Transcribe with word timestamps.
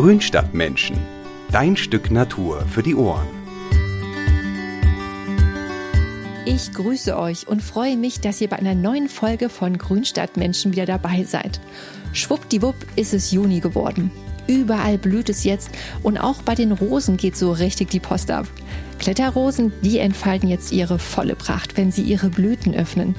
Grünstadtmenschen. 0.00 0.96
Dein 1.52 1.76
Stück 1.76 2.10
Natur 2.10 2.64
für 2.70 2.82
die 2.82 2.94
Ohren. 2.94 3.28
Ich 6.46 6.72
grüße 6.72 7.18
euch 7.18 7.46
und 7.46 7.62
freue 7.62 7.98
mich, 7.98 8.18
dass 8.18 8.40
ihr 8.40 8.48
bei 8.48 8.56
einer 8.56 8.74
neuen 8.74 9.10
Folge 9.10 9.50
von 9.50 9.76
Grünstadtmenschen 9.76 10.72
wieder 10.72 10.86
dabei 10.86 11.24
seid. 11.24 11.60
Schwuppdiwupp 12.14 12.76
ist 12.96 13.12
es 13.12 13.30
Juni 13.30 13.60
geworden. 13.60 14.10
Überall 14.46 14.96
blüht 14.96 15.28
es 15.28 15.44
jetzt 15.44 15.68
und 16.02 16.16
auch 16.16 16.40
bei 16.40 16.54
den 16.54 16.72
Rosen 16.72 17.18
geht 17.18 17.36
so 17.36 17.52
richtig 17.52 17.90
die 17.90 18.00
Post 18.00 18.30
ab. 18.30 18.46
Kletterrosen, 19.00 19.70
die 19.82 19.98
entfalten 19.98 20.48
jetzt 20.48 20.72
ihre 20.72 20.98
volle 20.98 21.36
Pracht, 21.36 21.76
wenn 21.76 21.92
sie 21.92 22.04
ihre 22.04 22.30
Blüten 22.30 22.74
öffnen. 22.74 23.14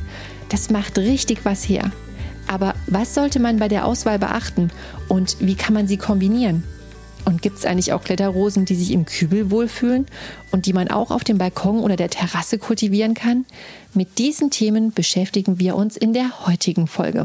Das 0.50 0.72
macht 0.72 0.98
richtig 0.98 1.46
was 1.46 1.64
her. 1.70 1.92
Aber 2.52 2.74
was 2.88 3.14
sollte 3.14 3.40
man 3.40 3.60
bei 3.60 3.70
der 3.70 3.86
Auswahl 3.86 4.20
beachten 4.20 4.72
und 5.08 5.38
wie 5.40 5.56
kann 5.56 5.74
man 5.74 5.88
sie 5.88 5.96
kombinieren? 5.96 6.64
Und 7.26 7.42
gibt 7.42 7.58
es 7.58 7.66
eigentlich 7.66 7.94
auch 7.94 8.04
Kletterrosen, 8.04 8.66
die 8.66 8.76
sich 8.76 8.92
im 8.92 9.06
Kübel 9.06 9.52
wohlfühlen 9.52 10.08
und 10.52 10.66
die 10.66 10.74
man 10.74 10.90
auch 10.90 11.12
auf 11.12 11.24
dem 11.24 11.38
Balkon 11.38 11.80
oder 11.80 11.96
der 11.96 12.10
Terrasse 12.10 12.58
kultivieren 12.58 13.14
kann? 13.14 13.46
Mit 13.94 14.18
diesen 14.18 14.50
Themen 14.50 14.92
beschäftigen 14.92 15.60
wir 15.60 15.76
uns 15.76 15.98
in 15.98 16.14
der 16.14 16.48
heutigen 16.48 16.88
Folge. 16.88 17.24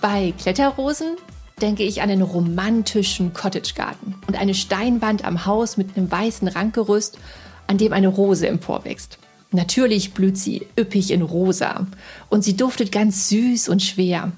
Bei 0.00 0.34
Kletterrosen 0.38 1.16
denke 1.62 1.82
ich 1.82 2.02
an 2.02 2.10
einen 2.10 2.22
romantischen 2.22 3.32
Cottagegarten 3.32 4.16
und 4.26 4.36
eine 4.36 4.54
Steinwand 4.54 5.24
am 5.24 5.46
Haus 5.46 5.76
mit 5.76 5.96
einem 5.96 6.10
weißen 6.10 6.48
Rankgerüst, 6.48 7.18
an 7.66 7.78
dem 7.78 7.92
eine 7.92 8.08
Rose 8.08 8.46
emporwächst. 8.46 9.18
Natürlich 9.50 10.12
blüht 10.12 10.36
sie 10.36 10.66
üppig 10.78 11.12
in 11.12 11.22
rosa 11.22 11.86
und 12.28 12.42
sie 12.42 12.56
duftet 12.56 12.90
ganz 12.90 13.28
süß 13.28 13.68
und 13.68 13.82
schwer. 13.82 14.32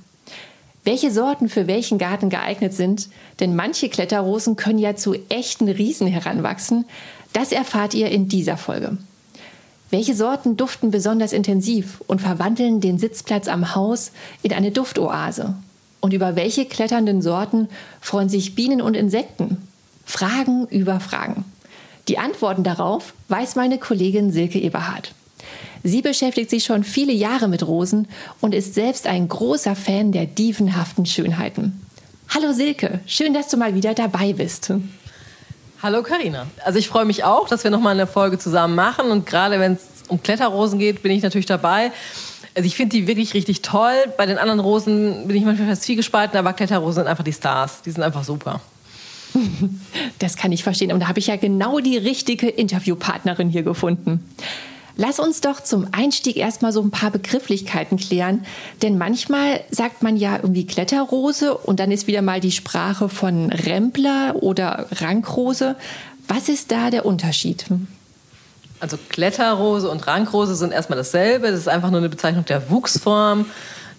Welche 0.87 1.11
Sorten 1.11 1.49
für 1.49 1.67
welchen 1.67 1.99
Garten 1.99 2.31
geeignet 2.31 2.73
sind, 2.73 3.09
denn 3.41 3.57
manche 3.57 3.89
Kletterrosen 3.89 4.55
können 4.55 4.79
ja 4.79 4.95
zu 4.95 5.17
echten 5.29 5.69
Riesen 5.69 6.07
heranwachsen, 6.07 6.85
das 7.33 7.51
erfahrt 7.51 7.93
ihr 7.93 8.09
in 8.09 8.29
dieser 8.29 8.57
Folge. 8.57 8.97
Welche 9.91 10.15
Sorten 10.15 10.57
duften 10.57 10.93
besonders 10.93 11.33
intensiv 11.33 12.01
und 12.07 12.21
verwandeln 12.21 12.81
den 12.81 13.01
Sitzplatz 13.01 13.49
am 13.49 13.75
Haus 13.75 14.13
in 14.45 14.53
eine 14.53 14.71
Duftoase? 14.71 15.57
Und 15.99 16.13
über 16.13 16.37
welche 16.37 16.67
kletternden 16.67 17.21
Sorten 17.21 17.69
freuen 18.01 18.29
sich 18.29 18.55
Bienen 18.55 18.81
und 18.81 18.95
Insekten? 18.95 19.67
Fragen 20.05 20.69
über 20.69 21.01
Fragen. 21.01 21.45
Die 22.07 22.19
Antworten 22.19 22.63
darauf 22.63 23.13
weiß 23.27 23.57
meine 23.57 23.79
Kollegin 23.79 24.31
Silke 24.31 24.61
Eberhardt. 24.61 25.15
Sie 25.87 26.03
beschäftigt 26.03 26.51
sich 26.51 26.65
schon 26.65 26.83
viele 26.83 27.13
Jahre 27.13 27.47
mit 27.47 27.65
Rosen 27.65 28.09
und 28.41 28.57
ist 28.57 28.75
selbst 28.75 29.07
ein 29.07 29.29
großer 29.29 29.77
Fan 29.77 30.11
der 30.11 30.27
dievenhaften 30.27 31.07
Schönheiten. 31.07 31.81
Hallo 32.35 32.53
Silke, 32.53 32.99
schön, 33.07 33.33
dass 33.33 33.47
du 33.47 33.57
mal 33.57 33.73
wieder 33.77 33.95
dabei 33.95 34.33
bist. 34.33 34.73
Hallo 35.81 36.03
Karina. 36.03 36.49
Also 36.65 36.81
ich 36.81 36.89
freue 36.89 37.05
mich 37.05 37.23
auch, 37.23 37.47
dass 37.47 37.63
wir 37.63 37.71
noch 37.71 37.79
mal 37.81 37.91
eine 37.91 38.09
Folge 38.09 38.37
zusammen 38.37 38.75
machen 38.75 39.13
und 39.13 39.27
gerade 39.27 39.61
wenn 39.61 39.75
es 39.75 39.87
um 40.09 40.21
Kletterrosen 40.21 40.81
geht, 40.81 41.05
bin 41.05 41.13
ich 41.13 41.23
natürlich 41.23 41.47
dabei. 41.47 41.93
Also 42.57 42.67
ich 42.67 42.75
finde 42.75 42.97
die 42.97 43.07
wirklich 43.07 43.35
richtig 43.35 43.63
toll. 43.63 43.95
Bei 44.17 44.27
den 44.27 44.39
anderen 44.39 44.59
Rosen 44.59 45.29
bin 45.29 45.37
ich 45.37 45.45
manchmal 45.45 45.69
fast 45.69 45.85
viel 45.85 45.95
gespalten, 45.95 46.37
aber 46.37 46.53
Kletterrosen 46.53 47.05
sind 47.05 47.07
einfach 47.07 47.23
die 47.23 47.33
Stars. 47.33 47.83
Die 47.83 47.93
sind 47.93 48.03
einfach 48.03 48.25
super. 48.25 48.61
Das 50.19 50.37
kann 50.37 50.51
ich 50.51 50.65
verstehen. 50.65 50.93
Und 50.93 51.01
da 51.01 51.09
habe 51.09 51.21
ich 51.21 51.29
ja 51.29 51.37
genau 51.37 51.79
die 51.79 51.97
richtige 51.97 52.49
Interviewpartnerin 52.49 53.51
hier 53.51 53.63
gefunden. 53.63 54.25
Lass 54.97 55.21
uns 55.21 55.43
doch 55.43 55.63
zum 55.63 55.89
Einstieg 55.93 56.37
erstmal 56.37 56.73
so 56.73 56.81
ein 56.81 56.91
paar 56.91 57.11
Begrifflichkeiten 57.11 57.99
klären, 57.99 58.47
denn 58.81 58.97
manchmal 58.97 59.61
sagt 59.71 60.03
man 60.03 60.17
ja 60.17 60.37
irgendwie 60.37 60.67
Kletterrose 60.67 61.55
und 61.55 61.81
dann 61.81 61.91
ist 61.91 62.07
wieder 62.07 62.23
mal 62.23 62.41
die 62.41 62.53
Sprache 62.53 63.11
von 63.11 63.53
Rempler 63.53 64.37
oder 64.37 64.87
Rankrose. 64.93 65.77
Was 66.29 66.49
ist 66.49 66.73
da 66.73 66.91
der 66.91 67.05
Unterschied? 67.05 67.67
Also 68.81 68.99
Kletterrose 69.11 69.91
und 69.91 70.07
Rankrose 70.07 70.55
sind 70.55 70.73
erstmal 70.73 70.99
dasselbe. 70.99 71.51
Das 71.51 71.61
ist 71.61 71.69
einfach 71.69 71.91
nur 71.91 72.01
eine 72.01 72.09
Bezeichnung 72.09 72.47
der 72.47 72.71
Wuchsform. 72.71 73.47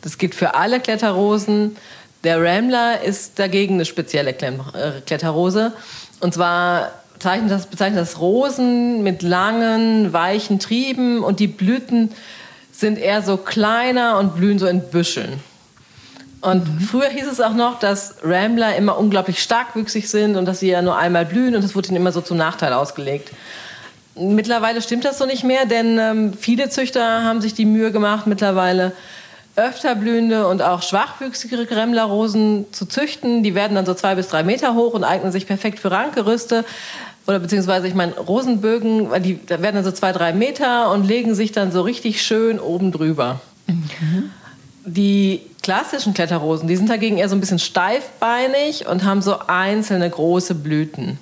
Das 0.01 0.17
gilt 0.17 0.33
für 0.33 0.55
alle 0.55 0.79
Kletterrosen. 0.79 1.77
Der 2.23 2.43
Rambler 2.43 3.01
ist 3.01 3.37
dagegen 3.37 3.75
eine 3.75 3.85
spezielle 3.85 4.31
äh, 4.31 5.01
Kletterrose. 5.05 5.73
Und 6.19 6.33
zwar 6.33 6.91
bezeichnet 7.17 7.49
das, 7.49 7.65
bezeichnet 7.65 7.99
das 7.99 8.19
Rosen 8.19 9.01
mit 9.01 9.23
langen, 9.23 10.13
weichen 10.13 10.59
Trieben 10.59 11.23
und 11.23 11.39
die 11.39 11.47
Blüten 11.47 12.11
sind 12.71 12.99
eher 12.99 13.23
so 13.23 13.37
kleiner 13.37 14.19
und 14.19 14.35
blühen 14.35 14.59
so 14.59 14.67
in 14.67 14.81
Büscheln. 14.81 15.39
Und 16.41 16.71
mhm. 16.71 16.79
früher 16.79 17.09
hieß 17.09 17.25
es 17.27 17.41
auch 17.41 17.55
noch, 17.55 17.79
dass 17.79 18.17
Rambler 18.23 18.75
immer 18.75 18.99
unglaublich 18.99 19.41
starkwüchsig 19.41 20.07
sind 20.07 20.35
und 20.35 20.45
dass 20.45 20.59
sie 20.59 20.69
ja 20.69 20.83
nur 20.83 20.95
einmal 20.95 21.25
blühen 21.25 21.55
und 21.55 21.63
das 21.63 21.75
wurde 21.75 21.87
ihnen 21.87 21.97
immer 21.97 22.11
so 22.11 22.21
zum 22.21 22.37
Nachteil 22.37 22.71
ausgelegt. 22.71 23.31
Mittlerweile 24.13 24.83
stimmt 24.83 25.05
das 25.05 25.17
so 25.17 25.25
nicht 25.25 25.43
mehr, 25.43 25.65
denn 25.65 25.97
ähm, 25.97 26.33
viele 26.33 26.69
Züchter 26.69 27.23
haben 27.23 27.41
sich 27.41 27.55
die 27.55 27.65
Mühe 27.65 27.91
gemacht, 27.91 28.27
mittlerweile 28.27 28.93
öfter 29.57 29.95
blühende 29.95 30.47
und 30.47 30.61
auch 30.61 30.83
schwachwüchsige 30.83 31.69
Remmlerrosen 31.69 32.67
zu 32.71 32.85
züchten. 32.85 33.41
Die 33.41 33.55
werden 33.55 33.73
dann 33.73 33.87
so 33.87 33.95
zwei 33.95 34.13
bis 34.13 34.27
drei 34.27 34.43
Meter 34.43 34.75
hoch 34.75 34.93
und 34.93 35.03
eignen 35.03 35.31
sich 35.31 35.47
perfekt 35.47 35.79
für 35.79 35.89
Rankgerüste. 35.89 36.63
Oder 37.27 37.39
beziehungsweise, 37.39 37.87
ich 37.87 37.93
meine, 37.93 38.13
Rosenbögen, 38.13 39.09
weil 39.11 39.21
die 39.21 39.39
werden 39.49 39.75
dann 39.75 39.83
so 39.83 39.91
zwei, 39.91 40.13
drei 40.13 40.33
Meter 40.33 40.91
und 40.91 41.05
legen 41.05 41.35
sich 41.35 41.51
dann 41.51 41.71
so 41.71 41.81
richtig 41.81 42.21
schön 42.21 42.59
oben 42.59 42.91
drüber. 42.91 43.41
Mhm. 43.67 44.31
Die 44.85 45.41
klassischen 45.61 46.13
Kletterrosen, 46.13 46.69
die 46.69 46.77
sind 46.77 46.89
dagegen 46.89 47.17
eher 47.17 47.27
so 47.27 47.35
ein 47.35 47.41
bisschen 47.41 47.59
steifbeinig 47.59 48.87
und 48.87 49.03
haben 49.03 49.21
so 49.21 49.39
einzelne 49.47 50.09
große 50.09 50.55
Blüten. 50.55 51.19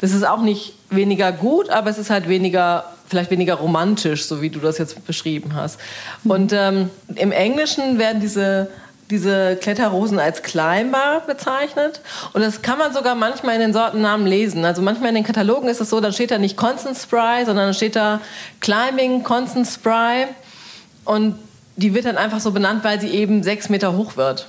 Das 0.00 0.12
ist 0.12 0.26
auch 0.26 0.40
nicht 0.40 0.74
weniger 0.88 1.32
gut, 1.32 1.68
aber 1.68 1.90
es 1.90 1.98
ist 1.98 2.08
halt 2.08 2.28
weniger 2.28 2.84
vielleicht 3.08 3.30
weniger 3.30 3.54
romantisch, 3.54 4.26
so 4.26 4.42
wie 4.42 4.50
du 4.50 4.60
das 4.60 4.78
jetzt 4.78 5.06
beschrieben 5.06 5.54
hast. 5.54 5.78
Mhm. 6.24 6.30
Und 6.30 6.52
ähm, 6.52 6.90
im 7.14 7.32
Englischen 7.32 7.98
werden 7.98 8.20
diese 8.20 8.70
diese 9.10 9.56
Kletterrosen 9.56 10.18
als 10.18 10.42
Climber 10.42 11.22
bezeichnet. 11.26 12.00
Und 12.34 12.42
das 12.42 12.62
kann 12.62 12.78
man 12.78 12.92
sogar 12.92 13.14
manchmal 13.14 13.54
in 13.54 13.60
den 13.60 13.72
Sortennamen 13.72 14.26
lesen. 14.26 14.64
Also 14.64 14.82
manchmal 14.82 15.08
in 15.10 15.14
den 15.14 15.24
Katalogen 15.24 15.68
ist 15.68 15.80
es 15.80 15.90
so, 15.90 16.00
dann 16.00 16.12
steht 16.12 16.30
da 16.30 16.38
nicht 16.38 16.56
Constant 16.56 16.96
Spry, 16.96 17.44
sondern 17.46 17.66
dann 17.66 17.74
steht 17.74 17.96
da 17.96 18.20
Climbing 18.60 19.22
Constant 19.22 19.66
Spry. 19.66 20.26
Und 21.04 21.38
die 21.76 21.94
wird 21.94 22.04
dann 22.04 22.18
einfach 22.18 22.40
so 22.40 22.52
benannt, 22.52 22.84
weil 22.84 23.00
sie 23.00 23.08
eben 23.08 23.42
sechs 23.42 23.68
Meter 23.68 23.96
hoch 23.96 24.16
wird. 24.16 24.46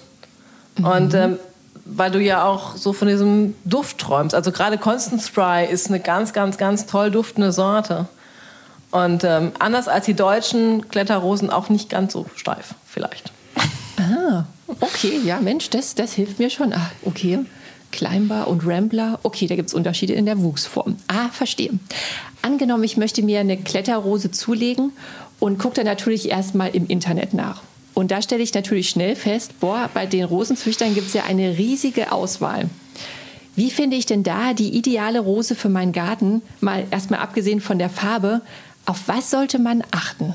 Mhm. 0.78 0.86
Und 0.86 1.14
ähm, 1.14 1.40
weil 1.86 2.12
du 2.12 2.19
ja 2.19 2.44
auch 2.44 2.75
so 2.75 2.94
von 2.94 3.08
diesem 3.08 3.56
Duft 3.66 3.98
träumst. 3.98 4.36
Also 4.36 4.52
gerade 4.52 4.78
Constant 4.78 5.22
Spry 5.22 5.66
ist 5.66 5.88
eine 5.88 6.00
ganz, 6.00 6.34
ganz, 6.34 6.58
ganz 6.58 6.86
toll 6.86 7.12
duftende 7.12 7.52
Sorte. 7.52 8.08
Und 8.92 9.24
ähm, 9.24 9.52
anders 9.59 9.88
als 9.88 10.06
die 10.06 10.14
deutschen 10.16 10.88
Kletterrosen 10.90 11.50
auch 11.50 11.69
nicht 11.69 11.90
ganz 11.90 12.14
so 12.14 12.25
steif, 12.36 12.75
vielleicht. 12.86 13.31
Ah, 14.00 14.46
okay, 14.80 15.20
ja, 15.26 15.42
Mensch, 15.42 15.70
das, 15.70 15.94
das 15.94 16.14
hilft 16.14 16.40
mir 16.40 16.50
schon. 16.50 16.74
Ah, 16.74 16.92
okay. 17.04 17.40
Climber 17.92 18.48
und 18.48 18.66
Rambler, 18.66 19.20
okay, 19.24 19.48
da 19.48 19.56
gibt 19.56 19.70
es 19.70 19.74
Unterschiede 19.74 20.14
in 20.14 20.26
der 20.26 20.42
Wuchsform. 20.42 20.96
Ah, 21.08 21.30
verstehe. 21.30 21.72
Angenommen, 22.42 22.84
ich 22.84 22.98
möchte 22.98 23.22
mir 23.22 23.40
eine 23.40 23.58
Kletterrose 23.58 24.32
zulegen 24.32 24.94
und 25.40 25.58
gucke 25.58 25.76
dann 25.76 25.86
natürlich 25.86 26.30
erstmal 26.30 26.76
im 26.76 26.88
Internet 26.88 27.34
nach. 27.34 27.62
Und 27.94 28.12
da 28.12 28.22
stelle 28.22 28.44
ich 28.44 28.54
natürlich 28.54 28.90
schnell 28.90 29.16
fest, 29.16 29.60
boah, 29.60 29.90
bei 29.94 30.06
den 30.06 30.24
Rosenzüchtern 30.24 30.94
gibt 30.94 31.08
es 31.08 31.14
ja 31.14 31.24
eine 31.24 31.58
riesige 31.58 32.12
Auswahl. 32.12 32.70
Wie 33.56 33.72
finde 33.72 33.98
ich 33.98 34.06
denn 34.06 34.24
da 34.24 34.54
die 34.54 34.70
ideale 34.70 35.20
Rose 35.20 35.56
für 35.56 35.68
meinen 35.68 35.92
Garten? 35.92 36.42
Mal 36.62 36.86
erstmal 36.92 37.20
abgesehen 37.20 37.60
von 37.60 37.80
der 37.80 37.90
Farbe, 37.90 38.42
auf 38.86 39.08
was 39.08 39.31
sollte 39.31 39.60
man 39.60 39.84
achten? 39.92 40.34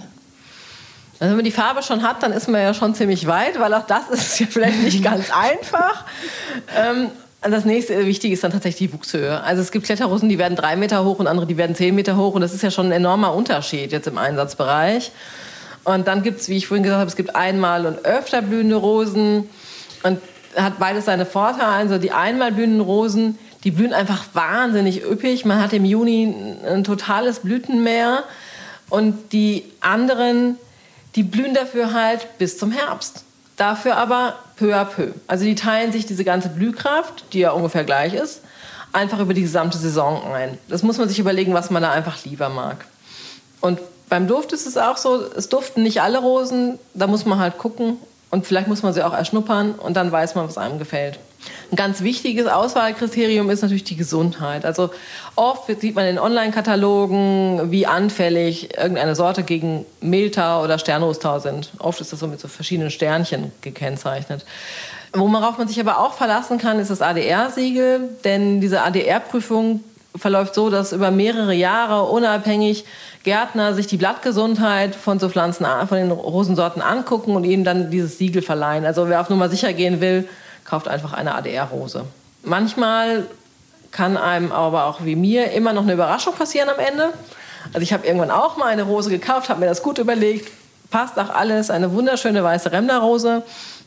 Also 1.20 1.30
wenn 1.30 1.36
man 1.36 1.44
die 1.44 1.52
Farbe 1.52 1.82
schon 1.82 2.02
hat, 2.02 2.22
dann 2.22 2.32
ist 2.32 2.48
man 2.48 2.60
ja 2.60 2.74
schon 2.74 2.94
ziemlich 2.94 3.26
weit, 3.26 3.58
weil 3.58 3.72
auch 3.74 3.86
das 3.86 4.08
ist 4.10 4.38
ja 4.40 4.46
vielleicht 4.48 4.82
nicht 4.82 5.02
ganz 5.04 5.30
einfach. 5.30 6.04
Ähm, 6.76 7.10
das 7.40 7.64
nächste 7.64 8.06
Wichtige 8.06 8.32
ist 8.32 8.42
dann 8.42 8.52
tatsächlich 8.52 8.90
die 8.90 8.96
Wuchshöhe. 8.96 9.42
Also 9.42 9.60
es 9.60 9.70
gibt 9.70 9.84
Kletterrosen, 9.84 10.28
die 10.28 10.38
werden 10.38 10.56
drei 10.56 10.76
Meter 10.76 11.04
hoch 11.04 11.18
und 11.18 11.26
andere, 11.26 11.46
die 11.46 11.58
werden 11.58 11.76
zehn 11.76 11.94
Meter 11.94 12.16
hoch. 12.16 12.34
Und 12.34 12.40
das 12.40 12.54
ist 12.54 12.62
ja 12.62 12.70
schon 12.70 12.86
ein 12.86 12.92
enormer 12.92 13.34
Unterschied 13.34 13.92
jetzt 13.92 14.06
im 14.06 14.16
Einsatzbereich. 14.16 15.12
Und 15.84 16.08
dann 16.08 16.22
gibt 16.22 16.40
es, 16.40 16.48
wie 16.48 16.56
ich 16.56 16.66
vorhin 16.66 16.82
gesagt 16.82 17.00
habe, 17.00 17.08
es 17.08 17.16
gibt 17.16 17.36
einmal 17.36 17.84
und 17.84 18.06
öfter 18.06 18.40
blühende 18.40 18.76
Rosen. 18.76 19.48
Und 20.02 20.18
hat 20.56 20.78
beides 20.78 21.04
seine 21.04 21.26
Vorteile. 21.26 21.66
Also 21.66 21.98
die 21.98 22.12
einmal 22.12 22.52
blühenden 22.52 22.80
Rosen, 22.80 23.38
die 23.64 23.70
blühen 23.70 23.92
einfach 23.92 24.24
wahnsinnig 24.32 25.04
üppig. 25.04 25.44
Man 25.44 25.60
hat 25.60 25.72
im 25.72 25.84
Juni 25.84 26.34
ein 26.66 26.84
totales 26.84 27.40
Blütenmeer. 27.40 28.24
Und 28.90 29.32
die 29.32 29.64
anderen, 29.80 30.56
die 31.14 31.22
blühen 31.22 31.54
dafür 31.54 31.92
halt 31.92 32.38
bis 32.38 32.58
zum 32.58 32.72
Herbst. 32.72 33.24
Dafür 33.56 33.96
aber 33.96 34.34
peu 34.56 34.74
à 34.74 34.84
peu. 34.84 35.12
Also 35.28 35.44
die 35.44 35.54
teilen 35.54 35.92
sich 35.92 36.06
diese 36.06 36.24
ganze 36.24 36.48
Blühkraft, 36.48 37.24
die 37.32 37.40
ja 37.40 37.52
ungefähr 37.52 37.84
gleich 37.84 38.14
ist, 38.14 38.40
einfach 38.92 39.20
über 39.20 39.34
die 39.34 39.42
gesamte 39.42 39.78
Saison 39.78 40.22
ein. 40.32 40.58
Das 40.68 40.82
muss 40.82 40.98
man 40.98 41.08
sich 41.08 41.18
überlegen, 41.18 41.54
was 41.54 41.70
man 41.70 41.82
da 41.82 41.92
einfach 41.92 42.24
lieber 42.24 42.48
mag. 42.48 42.84
Und 43.60 43.80
beim 44.08 44.26
Duft 44.26 44.52
ist 44.52 44.66
es 44.66 44.76
auch 44.76 44.96
so, 44.96 45.24
es 45.36 45.48
duften 45.48 45.82
nicht 45.82 46.02
alle 46.02 46.18
Rosen, 46.18 46.78
da 46.94 47.06
muss 47.06 47.24
man 47.24 47.38
halt 47.38 47.58
gucken, 47.58 47.96
Und 48.30 48.46
vielleicht 48.46 48.68
muss 48.68 48.82
man 48.82 48.92
sie 48.92 49.02
auch 49.02 49.12
erschnuppern 49.12 49.72
und 49.72 49.96
dann 49.96 50.10
weiß 50.10 50.34
man, 50.34 50.46
was 50.48 50.58
einem 50.58 50.78
gefällt. 50.78 51.18
Ein 51.70 51.76
ganz 51.76 52.02
wichtiges 52.02 52.46
Auswahlkriterium 52.46 53.50
ist 53.50 53.62
natürlich 53.62 53.84
die 53.84 53.96
Gesundheit. 53.96 54.64
Also 54.64 54.90
oft 55.36 55.66
sieht 55.80 55.94
man 55.94 56.06
in 56.06 56.18
Online-Katalogen, 56.18 57.70
wie 57.70 57.86
anfällig 57.86 58.76
irgendeine 58.76 59.14
Sorte 59.14 59.42
gegen 59.42 59.84
Mehltau 60.00 60.62
oder 60.62 60.78
Sternostau 60.78 61.38
sind. 61.38 61.70
Oft 61.78 62.00
ist 62.00 62.12
das 62.12 62.20
so 62.20 62.26
mit 62.26 62.40
so 62.40 62.48
verschiedenen 62.48 62.90
Sternchen 62.90 63.52
gekennzeichnet. 63.60 64.44
Worauf 65.12 65.58
man 65.58 65.68
sich 65.68 65.78
aber 65.78 66.00
auch 66.00 66.14
verlassen 66.14 66.58
kann, 66.58 66.78
ist 66.78 66.90
das 66.90 67.00
ADR-Siegel, 67.00 68.16
denn 68.24 68.60
diese 68.60 68.82
ADR-Prüfung 68.82 69.80
verläuft 70.16 70.54
so, 70.54 70.70
dass 70.70 70.92
über 70.92 71.10
mehrere 71.10 71.54
Jahre 71.54 72.04
unabhängig 72.04 72.84
Gärtner 73.24 73.74
sich 73.74 73.86
die 73.86 73.96
Blattgesundheit 73.96 74.94
von 74.94 75.18
so 75.18 75.28
Pflanzen, 75.28 75.66
von 75.88 75.98
den 75.98 76.10
Rosensorten 76.10 76.82
angucken 76.82 77.34
und 77.34 77.44
ihnen 77.44 77.64
dann 77.64 77.90
dieses 77.90 78.18
Siegel 78.18 78.42
verleihen. 78.42 78.84
Also 78.84 79.08
wer 79.08 79.20
auf 79.20 79.30
Nummer 79.30 79.48
sicher 79.48 79.72
gehen 79.72 80.00
will, 80.00 80.28
kauft 80.64 80.88
einfach 80.88 81.12
eine 81.12 81.34
ADR-Rose. 81.34 82.04
Manchmal 82.42 83.26
kann 83.90 84.16
einem 84.16 84.52
aber 84.52 84.84
auch 84.84 85.04
wie 85.04 85.16
mir 85.16 85.52
immer 85.52 85.72
noch 85.72 85.82
eine 85.82 85.94
Überraschung 85.94 86.34
passieren 86.34 86.68
am 86.68 86.78
Ende. 86.78 87.12
Also 87.72 87.80
ich 87.80 87.92
habe 87.92 88.06
irgendwann 88.06 88.30
auch 88.30 88.56
mal 88.56 88.66
eine 88.66 88.82
Rose 88.82 89.10
gekauft, 89.10 89.48
habe 89.48 89.60
mir 89.60 89.66
das 89.66 89.82
gut 89.82 89.98
überlegt, 89.98 90.50
passt 90.90 91.18
auch 91.18 91.30
alles, 91.30 91.70
eine 91.70 91.92
wunderschöne 91.92 92.44
weiße 92.44 92.70
Remmler-Rose, 92.70 93.42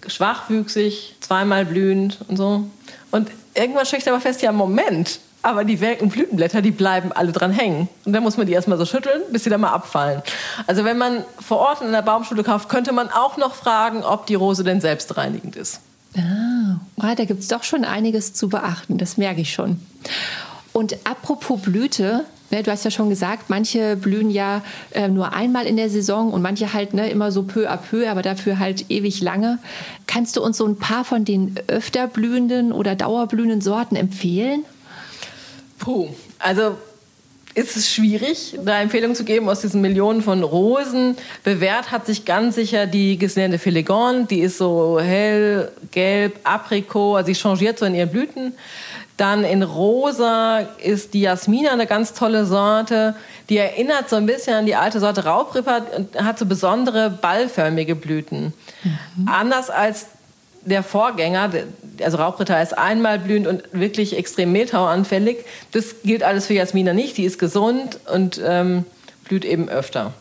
schwachwüchsig, 0.07 1.15
zweimal 1.21 1.65
blühend 1.65 2.17
und 2.27 2.37
so. 2.37 2.65
Und 3.11 3.29
irgendwann 3.53 3.85
stelle 3.85 4.03
aber 4.07 4.21
fest, 4.21 4.41
ja 4.41 4.51
Moment, 4.51 5.19
aber 5.47 5.63
die 5.63 5.79
welken 5.79 6.09
Blütenblätter, 6.09 6.61
die 6.61 6.71
bleiben 6.71 7.11
alle 7.13 7.31
dran 7.31 7.51
hängen. 7.51 7.87
Und 8.03 8.11
dann 8.11 8.21
muss 8.21 8.35
man 8.35 8.47
die 8.47 8.53
erstmal 8.53 8.77
so 8.77 8.85
schütteln, 8.85 9.21
bis 9.31 9.45
sie 9.45 9.49
dann 9.49 9.61
mal 9.61 9.71
abfallen. 9.71 10.21
Also 10.67 10.83
wenn 10.83 10.97
man 10.97 11.23
vor 11.39 11.59
Ort 11.59 11.81
in 11.81 11.91
der 11.93 12.01
Baumschule 12.01 12.43
kauft, 12.43 12.67
könnte 12.67 12.91
man 12.91 13.09
auch 13.09 13.37
noch 13.37 13.55
fragen, 13.55 14.03
ob 14.03 14.25
die 14.25 14.35
Rose 14.35 14.65
denn 14.65 14.81
selbstreinigend 14.81 15.55
ist. 15.55 15.79
Ah, 16.99 17.15
da 17.15 17.25
gibt 17.25 17.41
es 17.41 17.47
doch 17.47 17.63
schon 17.63 17.85
einiges 17.85 18.33
zu 18.33 18.49
beachten, 18.49 18.97
das 18.97 19.17
merke 19.17 19.41
ich 19.41 19.53
schon. 19.53 19.79
Und 20.73 20.97
apropos 21.05 21.61
Blüte, 21.61 22.25
ne, 22.51 22.63
du 22.63 22.71
hast 22.71 22.85
ja 22.85 22.91
schon 22.91 23.09
gesagt, 23.09 23.49
manche 23.49 23.95
blühen 23.95 24.29
ja 24.29 24.61
äh, 24.91 25.07
nur 25.07 25.33
einmal 25.33 25.65
in 25.65 25.77
der 25.77 25.89
Saison 25.89 26.31
und 26.33 26.41
manche 26.41 26.73
halt 26.73 26.93
ne, 26.93 27.09
immer 27.09 27.31
so 27.31 27.43
peu 27.43 27.69
à 27.69 27.77
peu, 27.77 28.09
aber 28.09 28.21
dafür 28.21 28.59
halt 28.59 28.85
ewig 28.89 29.21
lange. 29.21 29.59
Kannst 30.07 30.35
du 30.35 30.43
uns 30.43 30.57
so 30.57 30.65
ein 30.65 30.77
paar 30.77 31.05
von 31.05 31.23
den 31.23 31.55
öfter 31.67 32.07
blühenden 32.07 32.71
oder 32.71 32.95
dauerblühenden 32.95 33.61
Sorten 33.61 33.95
empfehlen? 33.95 34.65
Puh, 35.87 36.09
also 36.37 36.75
ist 37.53 37.77
es 37.77 37.89
schwierig, 37.89 38.59
da 38.61 38.81
Empfehlungen 38.81 39.15
zu 39.15 39.23
geben 39.23 39.47
aus 39.47 39.61
diesen 39.61 39.79
Millionen 39.79 40.21
von 40.21 40.43
Rosen. 40.43 41.15
Bewährt 41.45 41.91
hat 41.91 42.05
sich 42.05 42.25
ganz 42.25 42.55
sicher 42.55 42.87
die 42.87 43.17
Gesnernde 43.17 43.57
Filigone. 43.57 44.25
Die 44.25 44.41
ist 44.41 44.57
so 44.57 44.99
hell, 44.99 45.71
gelb, 45.91 46.41
aprikot, 46.43 47.15
also 47.15 47.27
sie 47.27 47.35
changiert 47.35 47.79
so 47.79 47.85
in 47.85 47.95
ihren 47.95 48.11
Blüten. 48.11 48.51
Dann 49.15 49.45
in 49.45 49.63
rosa 49.63 50.59
ist 50.83 51.13
die 51.13 51.21
Jasmina 51.21 51.71
eine 51.71 51.87
ganz 51.87 52.11
tolle 52.11 52.45
Sorte. 52.45 53.15
Die 53.47 53.55
erinnert 53.55 54.09
so 54.09 54.17
ein 54.17 54.25
bisschen 54.25 54.55
an 54.55 54.65
die 54.65 54.75
alte 54.75 54.99
Sorte 54.99 55.23
Raubripper 55.23 55.83
und 55.95 56.21
hat 56.21 56.37
so 56.37 56.45
besondere 56.45 57.09
ballförmige 57.09 57.95
Blüten. 57.95 58.51
Mhm. 58.83 59.29
Anders 59.29 59.69
als 59.69 60.07
der 60.67 60.83
Vorgänger, 60.83 61.49
also 62.03 62.17
Raubritter 62.17 62.61
ist 62.61 62.77
einmal 62.77 63.19
blühend 63.19 63.47
und 63.47 63.63
wirklich 63.71 64.17
extrem 64.17 64.51
mehltauanfällig. 64.51 65.37
Das 65.71 65.95
gilt 66.03 66.23
alles 66.23 66.47
für 66.47 66.53
Jasmina 66.53 66.93
nicht. 66.93 67.17
Die 67.17 67.23
ist 67.23 67.39
gesund 67.39 67.99
und 68.13 68.41
ähm, 68.45 68.85
blüht 69.23 69.45
eben 69.45 69.69
öfter. 69.69 70.13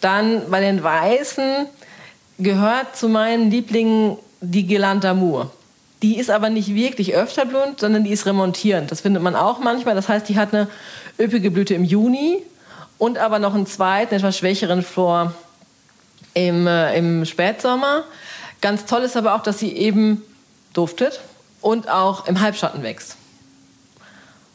Dann 0.00 0.50
bei 0.50 0.60
den 0.60 0.82
Weißen 0.82 1.66
gehört 2.38 2.96
zu 2.96 3.08
meinen 3.08 3.50
Lieblingen 3.50 4.16
die 4.40 4.66
Guirlande 4.66 5.08
d'Amour. 5.08 5.48
Die 6.02 6.18
ist 6.18 6.30
aber 6.30 6.50
nicht 6.50 6.74
wirklich 6.74 7.14
öfter 7.14 7.46
blühend, 7.46 7.80
sondern 7.80 8.04
die 8.04 8.10
ist 8.10 8.26
remontierend. 8.26 8.90
Das 8.90 9.02
findet 9.02 9.22
man 9.22 9.36
auch 9.36 9.60
manchmal. 9.60 9.94
Das 9.94 10.08
heißt, 10.08 10.28
die 10.28 10.36
hat 10.36 10.52
eine 10.54 10.68
üppige 11.18 11.50
Blüte 11.50 11.74
im 11.74 11.84
Juni 11.84 12.42
und 12.98 13.18
aber 13.18 13.38
noch 13.38 13.54
einen 13.54 13.66
zweiten, 13.66 14.14
etwas 14.14 14.38
schwächeren 14.38 14.82
Flor 14.82 15.34
im, 16.34 16.66
äh, 16.66 16.96
im 16.98 17.24
Spätsommer. 17.24 18.04
Ganz 18.64 18.86
toll 18.86 19.02
ist 19.02 19.14
aber 19.14 19.34
auch, 19.34 19.42
dass 19.42 19.58
sie 19.58 19.76
eben 19.76 20.22
duftet 20.72 21.20
und 21.60 21.90
auch 21.90 22.26
im 22.26 22.40
Halbschatten 22.40 22.82
wächst. 22.82 23.16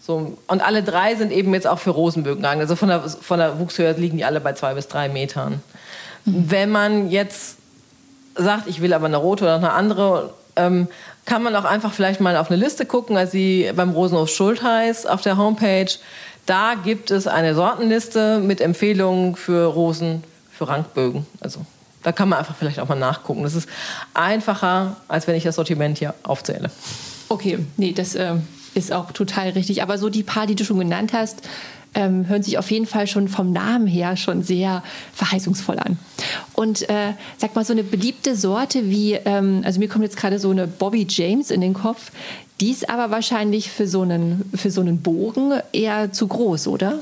So, 0.02 0.36
und 0.48 0.66
alle 0.66 0.82
drei 0.82 1.14
sind 1.14 1.32
eben 1.32 1.54
jetzt 1.54 1.68
auch 1.68 1.78
für 1.78 1.92
Rosenbögen 1.92 2.42
geeignet. 2.42 2.64
Also 2.64 2.76
von 2.76 2.90
der, 2.90 3.02
von 3.02 3.38
der 3.38 3.60
Wuchshöhe 3.60 3.92
liegen 3.92 4.18
die 4.18 4.26
alle 4.26 4.42
bei 4.42 4.54
zwei 4.54 4.74
bis 4.74 4.88
drei 4.88 5.10
Metern. 5.10 5.62
Mhm. 6.26 6.50
Wenn 6.50 6.72
man 6.72 7.12
jetzt 7.12 7.58
sagt, 8.34 8.68
ich 8.68 8.82
will 8.82 8.96
aber 8.96 9.06
eine 9.06 9.18
rote 9.18 9.44
oder 9.44 9.58
eine 9.58 9.74
andere, 9.74 10.34
ähm, 10.56 10.88
kann 11.28 11.44
man 11.44 11.56
auch 11.56 11.66
einfach 11.66 11.94
vielleicht 11.94 12.20
mal 12.20 12.36
auf 12.36 12.50
eine 12.50 12.60
Liste 12.60 12.88
gucken, 12.88 13.16
als 13.16 13.30
sie 13.30 13.72
beim 13.76 13.92
Rosenhof 13.92 14.30
Schultheiß 14.30 15.06
auf 15.06 15.22
der 15.22 15.38
Homepage. 15.38 15.92
Da 16.48 16.74
gibt 16.74 17.12
es 17.12 17.28
eine 17.28 17.54
Sortenliste 17.54 18.40
mit 18.40 18.60
Empfehlungen 18.60 19.36
für 19.36 19.68
Rosen, 19.68 20.24
für 20.52 20.68
Rankbögen. 20.68 21.28
Also 21.42 21.64
da 22.04 22.12
kann 22.12 22.30
man 22.30 22.40
einfach 22.40 22.56
vielleicht 22.56 22.80
auch 22.80 22.88
mal 22.88 22.96
nachgucken. 22.96 23.44
Das 23.44 23.56
ist 23.56 23.68
einfacher, 24.14 24.98
als 25.08 25.28
wenn 25.28 25.36
ich 25.36 25.44
das 25.44 25.56
Sortiment 25.56 25.98
hier 25.98 26.14
aufzähle. 26.24 26.70
Okay, 27.28 27.60
nee, 27.78 27.94
das 27.94 28.16
äh, 28.16 28.36
ist 28.74 28.92
auch 28.92 29.12
total 29.12 29.50
richtig. 29.50 29.84
Aber 29.84 29.98
so 29.98 30.10
die 30.10 30.24
paar, 30.24 30.48
die 30.48 30.56
du 30.56 30.64
schon 30.64 30.80
genannt 30.80 31.14
hast, 31.14 31.42
ähm, 31.96 32.28
hören 32.28 32.44
sich 32.44 32.58
auf 32.58 32.70
jeden 32.70 32.86
Fall 32.86 33.08
schon 33.08 33.28
vom 33.28 33.52
Namen 33.52 33.88
her 33.88 34.16
schon 34.16 34.44
sehr 34.44 34.84
verheißungsvoll 35.14 35.80
an. 35.80 35.98
Und 36.54 36.88
äh, 36.90 37.14
sag 37.38 37.56
mal, 37.56 37.66
so 37.66 37.74
eine 37.74 37.84
beliebte 37.84 38.36
Sorte 38.36 38.90
wie, 38.90 39.14
ähm, 39.14 39.62
also 39.66 39.80
mir 39.80 39.88
kommt 39.88 40.04
jetzt 40.04 40.18
gerade 40.18 40.40
so 40.40 40.52
eine 40.52 40.68
Bobby 40.68 41.08
James 41.10 41.52
in 41.52 41.62
den 41.62 41.74
Kopf, 41.74 42.12
die 42.62 42.72
ist 42.72 42.90
aber 42.90 43.10
wahrscheinlich 43.10 43.72
für 43.72 43.88
so 43.88 44.02
einen, 44.02 44.50
für 44.54 44.70
so 44.70 44.82
einen 44.82 45.02
Bogen 45.02 45.54
eher 45.72 46.12
zu 46.12 46.28
groß, 46.28 46.68
oder? 46.68 47.00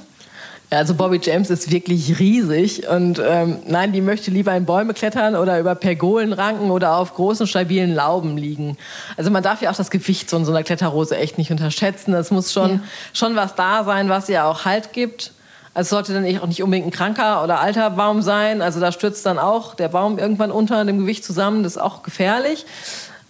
Also 0.69 0.95
Bobby 0.95 1.19
James 1.23 1.49
ist 1.49 1.71
wirklich 1.71 2.19
riesig 2.19 2.89
und 2.89 3.21
ähm, 3.25 3.59
nein, 3.67 3.93
die 3.93 4.01
möchte 4.01 4.31
lieber 4.31 4.53
in 4.53 4.65
Bäume 4.65 4.93
klettern 4.93 5.37
oder 5.37 5.59
über 5.61 5.75
Pergolen 5.75 6.33
ranken 6.33 6.71
oder 6.71 6.97
auf 6.97 7.13
großen 7.13 7.47
stabilen 7.47 7.95
Lauben 7.95 8.37
liegen. 8.37 8.77
Also 9.15 9.31
man 9.31 9.43
darf 9.43 9.61
ja 9.61 9.71
auch 9.71 9.75
das 9.77 9.89
Gewicht 9.89 10.29
so 10.29 10.35
in 10.35 10.43
so 10.43 10.51
einer 10.51 10.63
Kletterrose 10.63 11.15
echt 11.15 11.37
nicht 11.37 11.51
unterschätzen. 11.51 12.13
Es 12.13 12.31
muss 12.31 12.51
schon 12.51 12.71
ja. 12.71 12.79
schon 13.13 13.37
was 13.37 13.55
da 13.55 13.85
sein, 13.85 14.09
was 14.09 14.27
ihr 14.27 14.45
auch 14.45 14.65
Halt 14.65 14.91
gibt. 14.91 15.31
Also 15.73 15.95
sollte 15.95 16.13
dann 16.13 16.25
auch 16.39 16.47
nicht 16.47 16.61
unbedingt 16.61 16.87
ein 16.87 16.91
kranker 16.91 17.43
oder 17.45 17.61
alter 17.61 17.91
Baum 17.91 18.21
sein. 18.21 18.61
Also 18.61 18.81
da 18.81 18.91
stürzt 18.91 19.25
dann 19.25 19.39
auch 19.39 19.73
der 19.73 19.87
Baum 19.87 20.19
irgendwann 20.19 20.51
unter 20.51 20.83
dem 20.83 20.97
Gewicht 20.97 21.23
zusammen. 21.23 21.63
Das 21.63 21.73
ist 21.77 21.81
auch 21.81 22.03
gefährlich. 22.03 22.65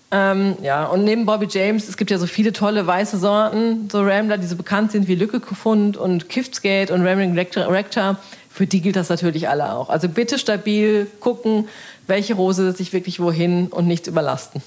Ähm, 0.10 0.56
ja, 0.62 0.86
und 0.86 1.04
neben 1.04 1.26
Bobby 1.26 1.48
James, 1.50 1.90
es 1.90 1.98
gibt 1.98 2.12
ja 2.12 2.18
so 2.18 2.28
viele 2.28 2.54
tolle 2.54 2.88
weiße 2.88 3.18
Sorten, 3.18 3.90
so 3.92 4.02
Rambler, 4.02 4.38
die 4.38 4.48
so 4.48 4.56
bekannt 4.56 4.94
sind 4.94 5.08
wie 5.08 5.16
Lücke-Kufund 5.16 5.98
und 5.98 6.30
Kiftsgate 6.30 6.94
und 6.94 7.06
Rambling 7.06 7.38
Rector. 7.38 8.18
Für 8.50 8.66
die 8.66 8.82
gilt 8.82 8.96
das 8.96 9.10
natürlich 9.10 9.50
alle 9.50 9.74
auch. 9.74 9.90
Also 9.90 10.08
bitte 10.08 10.40
stabil 10.40 11.08
gucken, 11.20 11.68
welche 12.08 12.36
Rose 12.36 12.72
sich 12.72 12.94
wirklich 12.94 13.20
wohin 13.20 13.68
und 13.68 13.86
nichts 13.86 14.08
überlasten. 14.08 14.64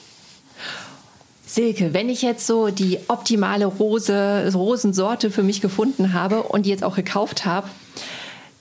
Silke, 1.46 1.92
wenn 1.94 2.08
ich 2.08 2.22
jetzt 2.22 2.46
so 2.46 2.68
die 2.68 2.98
optimale 3.08 3.64
Rose, 3.66 4.52
Rosensorte 4.54 5.30
für 5.32 5.42
mich 5.42 5.60
gefunden 5.60 6.12
habe 6.12 6.44
und 6.44 6.66
die 6.66 6.70
jetzt 6.70 6.84
auch 6.84 6.94
gekauft 6.94 7.44
habe, 7.46 7.68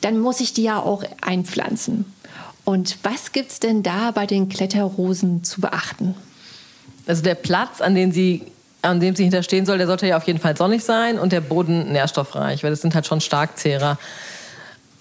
dann 0.01 0.17
muss 0.17 0.39
ich 0.39 0.53
die 0.53 0.63
ja 0.63 0.79
auch 0.79 1.03
einpflanzen. 1.21 2.05
Und 2.63 2.97
was 3.03 3.31
gibt 3.31 3.51
es 3.51 3.59
denn 3.59 3.83
da 3.83 4.11
bei 4.11 4.25
den 4.25 4.49
Kletterrosen 4.49 5.43
zu 5.43 5.61
beachten? 5.61 6.15
Also 7.07 7.23
der 7.23 7.35
Platz, 7.35 7.81
an 7.81 7.95
dem 7.95 8.11
sie 8.11 8.43
an 8.81 8.99
dem 8.99 9.15
sie 9.15 9.23
hinterstehen 9.23 9.65
soll, 9.65 9.77
der 9.77 9.87
sollte 9.87 10.07
ja 10.07 10.17
auf 10.17 10.23
jeden 10.23 10.39
Fall 10.39 10.55
sonnig 10.55 10.83
sein 10.83 11.19
und 11.19 11.33
der 11.33 11.41
Boden 11.41 11.91
nährstoffreich, 11.91 12.63
weil 12.63 12.69
das 12.69 12.81
sind 12.81 12.95
halt 12.95 13.05
schon 13.05 13.19
Starkzehrer. 13.19 13.97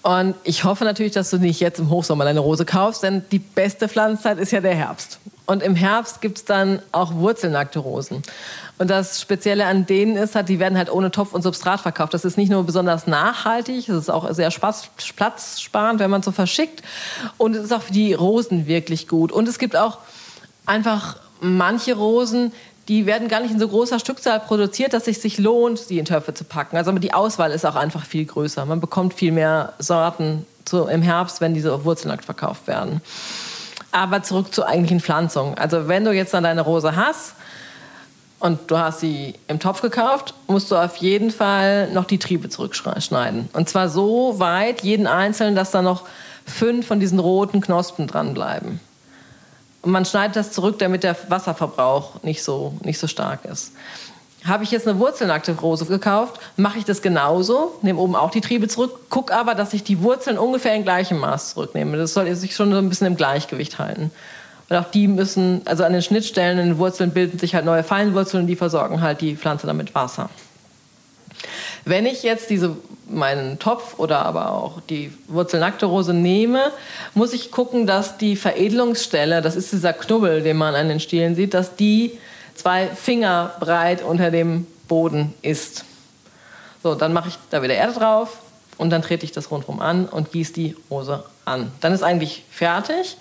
Und 0.01 0.35
ich 0.43 0.63
hoffe 0.63 0.85
natürlich, 0.85 1.11
dass 1.13 1.29
du 1.29 1.37
nicht 1.37 1.59
jetzt 1.59 1.79
im 1.79 1.89
Hochsommer 1.89 2.23
deine 2.23 2.39
Rose 2.39 2.65
kaufst, 2.65 3.03
denn 3.03 3.23
die 3.31 3.39
beste 3.39 3.89
Pflanzzeit 3.89 4.37
ist 4.37 4.51
ja 4.51 4.61
der 4.61 4.75
Herbst. 4.75 5.19
Und 5.45 5.63
im 5.63 5.75
Herbst 5.75 6.21
gibt 6.21 6.37
es 6.37 6.45
dann 6.45 6.81
auch 6.91 7.15
wurzelnackte 7.15 7.79
Rosen. 7.79 8.21
Und 8.77 8.89
das 8.89 9.19
Spezielle 9.19 9.65
an 9.65 9.85
denen 9.85 10.15
ist, 10.15 10.35
halt, 10.35 10.47
die 10.47 10.59
werden 10.59 10.77
halt 10.77 10.91
ohne 10.91 11.11
Topf 11.11 11.33
und 11.33 11.41
Substrat 11.41 11.81
verkauft. 11.81 12.13
Das 12.13 12.23
ist 12.23 12.37
nicht 12.37 12.49
nur 12.49 12.63
besonders 12.63 13.07
nachhaltig, 13.07 13.89
es 13.89 13.95
ist 13.95 14.09
auch 14.09 14.31
sehr 14.33 14.51
platzsparend, 14.51 15.99
wenn 15.99 16.09
man 16.09 16.21
so 16.21 16.31
verschickt. 16.31 16.81
Und 17.37 17.55
es 17.55 17.65
ist 17.65 17.73
auch 17.73 17.81
für 17.81 17.93
die 17.93 18.13
Rosen 18.13 18.67
wirklich 18.67 19.07
gut. 19.07 19.31
Und 19.31 19.49
es 19.49 19.59
gibt 19.59 19.75
auch 19.75 19.97
einfach 20.65 21.17
manche 21.41 21.95
Rosen, 21.95 22.51
die 22.89 23.05
werden 23.05 23.27
gar 23.27 23.39
nicht 23.39 23.51
in 23.51 23.59
so 23.59 23.67
großer 23.67 23.99
Stückzahl 23.99 24.39
produziert, 24.39 24.93
dass 24.93 25.07
es 25.07 25.21
sich 25.21 25.37
lohnt, 25.37 25.77
sie 25.77 25.99
in 25.99 26.05
Töpfe 26.05 26.33
zu 26.33 26.43
packen. 26.43 26.75
Also 26.75 26.91
die 26.93 27.13
Auswahl 27.13 27.51
ist 27.51 27.65
auch 27.65 27.75
einfach 27.75 28.03
viel 28.03 28.25
größer. 28.25 28.65
Man 28.65 28.79
bekommt 28.79 29.13
viel 29.13 29.31
mehr 29.31 29.73
Sorten 29.77 30.45
zu, 30.65 30.85
im 30.85 31.03
Herbst, 31.03 31.39
wenn 31.39 31.53
diese 31.53 31.85
wurzelnackt 31.85 32.25
verkauft 32.25 32.65
werden. 32.67 33.01
Aber 33.91 34.23
zurück 34.23 34.53
zur 34.53 34.67
eigentlichen 34.67 35.01
Pflanzung. 35.01 35.55
Also 35.55 35.87
wenn 35.87 36.03
du 36.03 36.11
jetzt 36.11 36.33
dann 36.33 36.43
deine 36.43 36.61
Rose 36.61 36.95
hast 36.95 37.35
und 38.39 38.59
du 38.71 38.77
hast 38.77 39.01
sie 39.01 39.35
im 39.47 39.59
Topf 39.59 39.81
gekauft, 39.81 40.33
musst 40.47 40.71
du 40.71 40.75
auf 40.75 40.95
jeden 40.97 41.29
Fall 41.29 41.91
noch 41.91 42.05
die 42.05 42.17
Triebe 42.17 42.49
zurückschneiden. 42.49 43.49
Und 43.53 43.69
zwar 43.69 43.89
so 43.89 44.39
weit, 44.39 44.81
jeden 44.81 45.05
einzelnen, 45.05 45.55
dass 45.55 45.69
da 45.69 45.83
noch 45.83 46.05
fünf 46.45 46.87
von 46.87 46.99
diesen 46.99 47.19
roten 47.19 47.61
Knospen 47.61 48.07
dranbleiben. 48.07 48.79
Und 49.81 49.91
man 49.91 50.05
schneidet 50.05 50.35
das 50.35 50.51
zurück, 50.51 50.79
damit 50.79 51.03
der 51.03 51.15
Wasserverbrauch 51.29 52.23
nicht 52.23 52.43
so, 52.43 52.73
nicht 52.83 52.99
so 52.99 53.07
stark 53.07 53.45
ist. 53.45 53.71
Habe 54.45 54.63
ich 54.63 54.71
jetzt 54.71 54.87
eine 54.87 54.99
wurzelnackte 54.99 55.53
Rose 55.53 55.85
gekauft, 55.85 56.39
mache 56.55 56.79
ich 56.79 56.85
das 56.85 57.01
genauso, 57.01 57.77
nehme 57.81 57.99
oben 57.99 58.15
auch 58.15 58.31
die 58.31 58.39
Triebe 58.39 58.69
zurück, 58.69 59.09
gucke 59.09 59.35
aber, 59.35 59.53
dass 59.53 59.73
ich 59.73 59.83
die 59.83 60.01
Wurzeln 60.01 60.37
ungefähr 60.37 60.73
in 60.75 60.83
gleichem 60.83 61.19
Maß 61.19 61.51
zurücknehme. 61.51 61.97
Das 61.97 62.13
soll 62.13 62.33
sich 62.35 62.55
schon 62.55 62.71
so 62.71 62.77
ein 62.77 62.87
bisschen 62.87 63.07
im 63.07 63.17
Gleichgewicht 63.17 63.79
halten. 63.79 64.11
Und 64.69 64.77
auch 64.77 64.89
die 64.91 65.07
müssen, 65.07 65.61
also 65.65 65.83
an 65.83 65.93
den 65.93 66.01
Schnittstellen 66.01 66.57
in 66.59 66.67
den 66.67 66.77
Wurzeln 66.77 67.11
bilden 67.11 67.39
sich 67.39 67.55
halt 67.55 67.65
neue 67.65 67.83
Fallenwurzeln 67.83 68.43
und 68.43 68.47
die 68.47 68.55
versorgen 68.55 69.01
halt 69.01 69.19
die 69.19 69.35
Pflanze 69.35 69.67
dann 69.67 69.77
mit 69.77 69.95
Wasser. 69.95 70.29
Wenn 71.89 72.05
ich 72.05 72.21
jetzt 72.21 72.51
diese, 72.51 72.77
meinen 73.07 73.57
Topf 73.57 73.97
oder 73.97 74.23
aber 74.23 74.51
auch 74.51 74.79
die 74.91 75.11
wurzelnackte 75.27 75.87
Rose 75.87 76.13
nehme, 76.13 76.71
muss 77.15 77.33
ich 77.33 77.49
gucken, 77.49 77.87
dass 77.87 78.19
die 78.19 78.35
Veredelungsstelle, 78.35 79.41
das 79.41 79.55
ist 79.55 79.73
dieser 79.73 79.93
Knubbel, 79.93 80.43
den 80.43 80.55
man 80.55 80.75
an 80.75 80.87
den 80.87 80.99
Stielen 80.99 81.33
sieht, 81.33 81.55
dass 81.55 81.75
die 81.75 82.19
zwei 82.53 82.85
Finger 82.89 83.53
breit 83.59 84.03
unter 84.03 84.29
dem 84.29 84.67
Boden 84.87 85.33
ist. 85.41 85.83
So, 86.83 86.93
dann 86.93 87.11
mache 87.11 87.29
ich 87.29 87.39
da 87.49 87.63
wieder 87.63 87.73
Erde 87.73 87.93
drauf 87.93 88.37
und 88.77 88.91
dann 88.91 89.01
trete 89.01 89.25
ich 89.25 89.31
das 89.31 89.49
rundherum 89.49 89.79
an 89.79 90.05
und 90.05 90.31
gieße 90.31 90.53
die 90.53 90.75
Rose 90.91 91.23
an. 91.43 91.71
Dann 91.81 91.91
ist 91.91 92.03
eigentlich 92.03 92.43
fertig. 92.51 93.17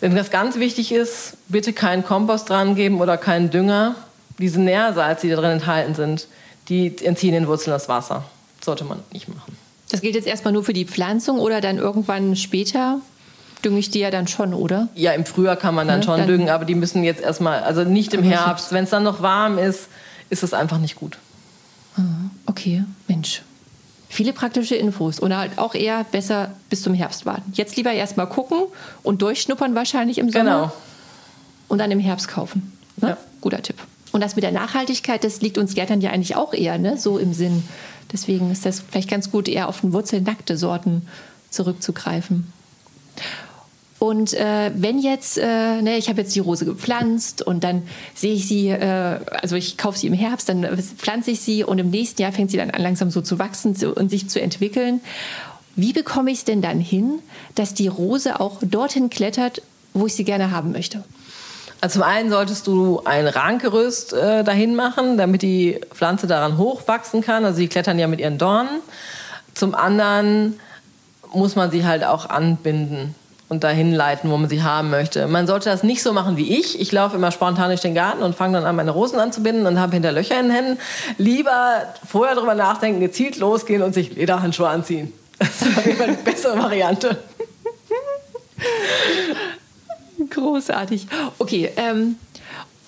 Denn 0.00 0.16
was 0.16 0.30
ganz 0.30 0.58
wichtig 0.58 0.90
ist, 0.90 1.36
bitte 1.48 1.74
keinen 1.74 2.02
Kompost 2.02 2.48
dran 2.48 2.76
geben 2.76 3.02
oder 3.02 3.18
keinen 3.18 3.50
Dünger. 3.50 3.94
Diese 4.38 4.58
Nährsalze, 4.58 5.26
die 5.26 5.34
da 5.34 5.40
drin 5.42 5.50
enthalten 5.50 5.94
sind, 5.94 6.26
die 6.68 7.04
entziehen 7.04 7.32
den 7.32 7.46
Wurzeln 7.46 7.72
das 7.72 7.88
Wasser. 7.88 8.24
Sollte 8.64 8.84
man 8.84 9.00
nicht 9.12 9.28
machen. 9.28 9.56
Das 9.90 10.00
gilt 10.00 10.14
jetzt 10.14 10.26
erstmal 10.26 10.52
nur 10.52 10.64
für 10.64 10.72
die 10.72 10.86
Pflanzung 10.86 11.38
oder 11.38 11.60
dann 11.60 11.78
irgendwann 11.78 12.36
später 12.36 13.00
dünge 13.64 13.78
ich 13.78 13.90
die 13.90 14.00
ja 14.00 14.10
dann 14.10 14.26
schon, 14.26 14.54
oder? 14.54 14.88
Ja, 14.94 15.12
im 15.12 15.24
Frühjahr 15.24 15.56
kann 15.56 15.74
man 15.74 15.86
dann 15.86 16.00
ne? 16.00 16.04
schon 16.04 16.18
dann 16.18 16.26
düngen, 16.26 16.48
aber 16.48 16.64
die 16.64 16.74
müssen 16.74 17.04
jetzt 17.04 17.22
erstmal, 17.22 17.62
also 17.62 17.84
nicht 17.84 18.12
im 18.14 18.22
Herbst. 18.22 18.72
Wenn 18.72 18.84
es 18.84 18.90
dann 18.90 19.04
noch 19.04 19.22
warm 19.22 19.58
ist, 19.58 19.88
ist 20.30 20.42
es 20.42 20.52
einfach 20.52 20.78
nicht 20.78 20.96
gut. 20.96 21.18
Ah, 21.96 22.02
okay, 22.46 22.84
Mensch. 23.08 23.42
Viele 24.08 24.32
praktische 24.32 24.74
Infos 24.74 25.18
und 25.18 25.34
halt 25.34 25.58
auch 25.58 25.74
eher 25.74 26.04
besser 26.04 26.50
bis 26.68 26.82
zum 26.82 26.92
Herbst 26.92 27.24
warten. 27.24 27.52
Jetzt 27.54 27.76
lieber 27.76 27.92
erstmal 27.92 28.28
gucken 28.28 28.64
und 29.02 29.22
durchschnuppern 29.22 29.74
wahrscheinlich 29.74 30.18
im 30.18 30.30
Sommer. 30.30 30.44
Genau. 30.44 30.72
Und 31.68 31.78
dann 31.78 31.90
im 31.90 32.00
Herbst 32.00 32.28
kaufen. 32.28 32.76
Ne? 32.96 33.10
Ja. 33.10 33.16
Guter 33.40 33.62
Tipp. 33.62 33.76
Und 34.12 34.20
das 34.20 34.36
mit 34.36 34.44
der 34.44 34.52
Nachhaltigkeit, 34.52 35.24
das 35.24 35.40
liegt 35.40 35.58
uns 35.58 35.74
Gärtnern 35.74 36.00
ja 36.00 36.10
eigentlich 36.10 36.36
auch 36.36 36.52
eher, 36.52 36.78
ne? 36.78 36.98
so 36.98 37.18
im 37.18 37.32
Sinn. 37.32 37.64
Deswegen 38.12 38.50
ist 38.50 38.66
das 38.66 38.80
vielleicht 38.80 39.10
ganz 39.10 39.30
gut, 39.30 39.48
eher 39.48 39.68
auf 39.68 39.80
den 39.80 39.92
wurzelnackte 39.92 40.56
Sorten 40.56 41.08
zurückzugreifen. 41.50 42.52
Und 43.98 44.34
äh, 44.34 44.72
wenn 44.74 44.98
jetzt, 44.98 45.38
äh, 45.38 45.80
ne, 45.80 45.96
ich 45.96 46.08
habe 46.08 46.20
jetzt 46.20 46.34
die 46.34 46.40
Rose 46.40 46.64
gepflanzt 46.64 47.40
und 47.40 47.62
dann 47.62 47.82
sehe 48.16 48.34
ich 48.34 48.48
sie, 48.48 48.68
äh, 48.68 49.20
also 49.30 49.54
ich 49.54 49.78
kaufe 49.78 49.96
sie 49.96 50.08
im 50.08 50.12
Herbst, 50.12 50.48
dann 50.48 50.66
pflanze 50.76 51.30
ich 51.30 51.40
sie 51.40 51.62
und 51.62 51.78
im 51.78 51.90
nächsten 51.90 52.20
Jahr 52.20 52.32
fängt 52.32 52.50
sie 52.50 52.56
dann 52.56 52.72
an 52.72 52.82
langsam 52.82 53.12
so 53.12 53.20
zu 53.20 53.38
wachsen 53.38 53.76
und 53.94 54.08
sich 54.10 54.28
zu 54.28 54.42
entwickeln. 54.42 55.00
Wie 55.76 55.92
bekomme 55.92 56.32
ich 56.32 56.38
es 56.38 56.44
denn 56.44 56.62
dann 56.62 56.80
hin, 56.80 57.20
dass 57.54 57.74
die 57.74 57.86
Rose 57.86 58.40
auch 58.40 58.58
dorthin 58.60 59.08
klettert, 59.08 59.62
wo 59.94 60.06
ich 60.06 60.14
sie 60.14 60.24
gerne 60.24 60.50
haben 60.50 60.72
möchte? 60.72 61.04
Also 61.82 61.94
zum 61.94 62.04
einen 62.04 62.30
solltest 62.30 62.68
du 62.68 63.02
ein 63.04 63.26
Rankgerüst 63.26 64.12
äh, 64.12 64.44
dahin 64.44 64.76
machen, 64.76 65.18
damit 65.18 65.42
die 65.42 65.80
Pflanze 65.92 66.28
daran 66.28 66.56
hochwachsen 66.56 67.22
kann. 67.22 67.44
Also 67.44 67.56
sie 67.56 67.66
klettern 67.66 67.98
ja 67.98 68.06
mit 68.06 68.20
ihren 68.20 68.38
Dornen. 68.38 68.80
Zum 69.54 69.74
anderen 69.74 70.60
muss 71.34 71.56
man 71.56 71.72
sie 71.72 71.84
halt 71.84 72.04
auch 72.04 72.30
anbinden 72.30 73.16
und 73.48 73.64
dahin 73.64 73.92
leiten, 73.92 74.30
wo 74.30 74.36
man 74.36 74.48
sie 74.48 74.62
haben 74.62 74.90
möchte. 74.90 75.26
Man 75.26 75.48
sollte 75.48 75.70
das 75.70 75.82
nicht 75.82 76.04
so 76.04 76.12
machen 76.12 76.36
wie 76.36 76.56
ich. 76.56 76.80
Ich 76.80 76.92
laufe 76.92 77.16
immer 77.16 77.32
spontan 77.32 77.66
durch 77.66 77.80
den 77.80 77.96
Garten 77.96 78.22
und 78.22 78.36
fange 78.36 78.58
dann 78.58 78.64
an, 78.64 78.76
meine 78.76 78.92
Rosen 78.92 79.18
anzubinden 79.18 79.66
und 79.66 79.80
habe 79.80 79.94
hinter 79.94 80.12
Löcher 80.12 80.38
in 80.38 80.46
den 80.46 80.54
Händen. 80.54 80.78
Lieber 81.18 81.82
vorher 82.06 82.36
darüber 82.36 82.54
nachdenken, 82.54 83.00
gezielt 83.00 83.38
losgehen 83.38 83.82
und 83.82 83.92
sich 83.92 84.14
Lederhandschuhe 84.14 84.68
anziehen. 84.68 85.12
Das 85.40 85.60
ist 85.60 85.76
auf 85.76 85.84
jeden 85.84 86.16
die 86.16 86.22
bessere 86.22 86.56
Variante. 86.56 87.16
Großartig. 90.30 91.06
Okay, 91.38 91.70
ähm, 91.76 92.16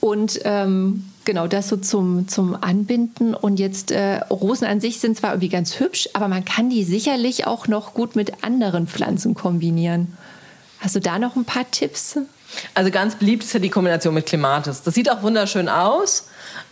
und 0.00 0.40
ähm, 0.44 1.04
genau 1.24 1.46
das 1.46 1.68
so 1.68 1.76
zum, 1.76 2.28
zum 2.28 2.56
Anbinden. 2.62 3.34
Und 3.34 3.58
jetzt 3.58 3.90
äh, 3.90 4.16
Rosen 4.30 4.66
an 4.66 4.80
sich 4.80 5.00
sind 5.00 5.16
zwar 5.16 5.30
irgendwie 5.30 5.48
ganz 5.48 5.80
hübsch, 5.80 6.08
aber 6.12 6.28
man 6.28 6.44
kann 6.44 6.70
die 6.70 6.84
sicherlich 6.84 7.46
auch 7.46 7.68
noch 7.68 7.94
gut 7.94 8.16
mit 8.16 8.44
anderen 8.44 8.86
Pflanzen 8.86 9.34
kombinieren. 9.34 10.16
Hast 10.80 10.94
du 10.94 11.00
da 11.00 11.18
noch 11.18 11.36
ein 11.36 11.44
paar 11.44 11.70
Tipps? 11.70 12.18
Also 12.74 12.90
ganz 12.90 13.14
beliebt 13.16 13.42
ist 13.42 13.54
ja 13.54 13.60
die 13.60 13.70
Kombination 13.70 14.14
mit 14.14 14.26
Clematis. 14.26 14.82
Das 14.82 14.94
sieht 14.94 15.10
auch 15.10 15.22
wunderschön 15.22 15.68
aus, 15.68 16.28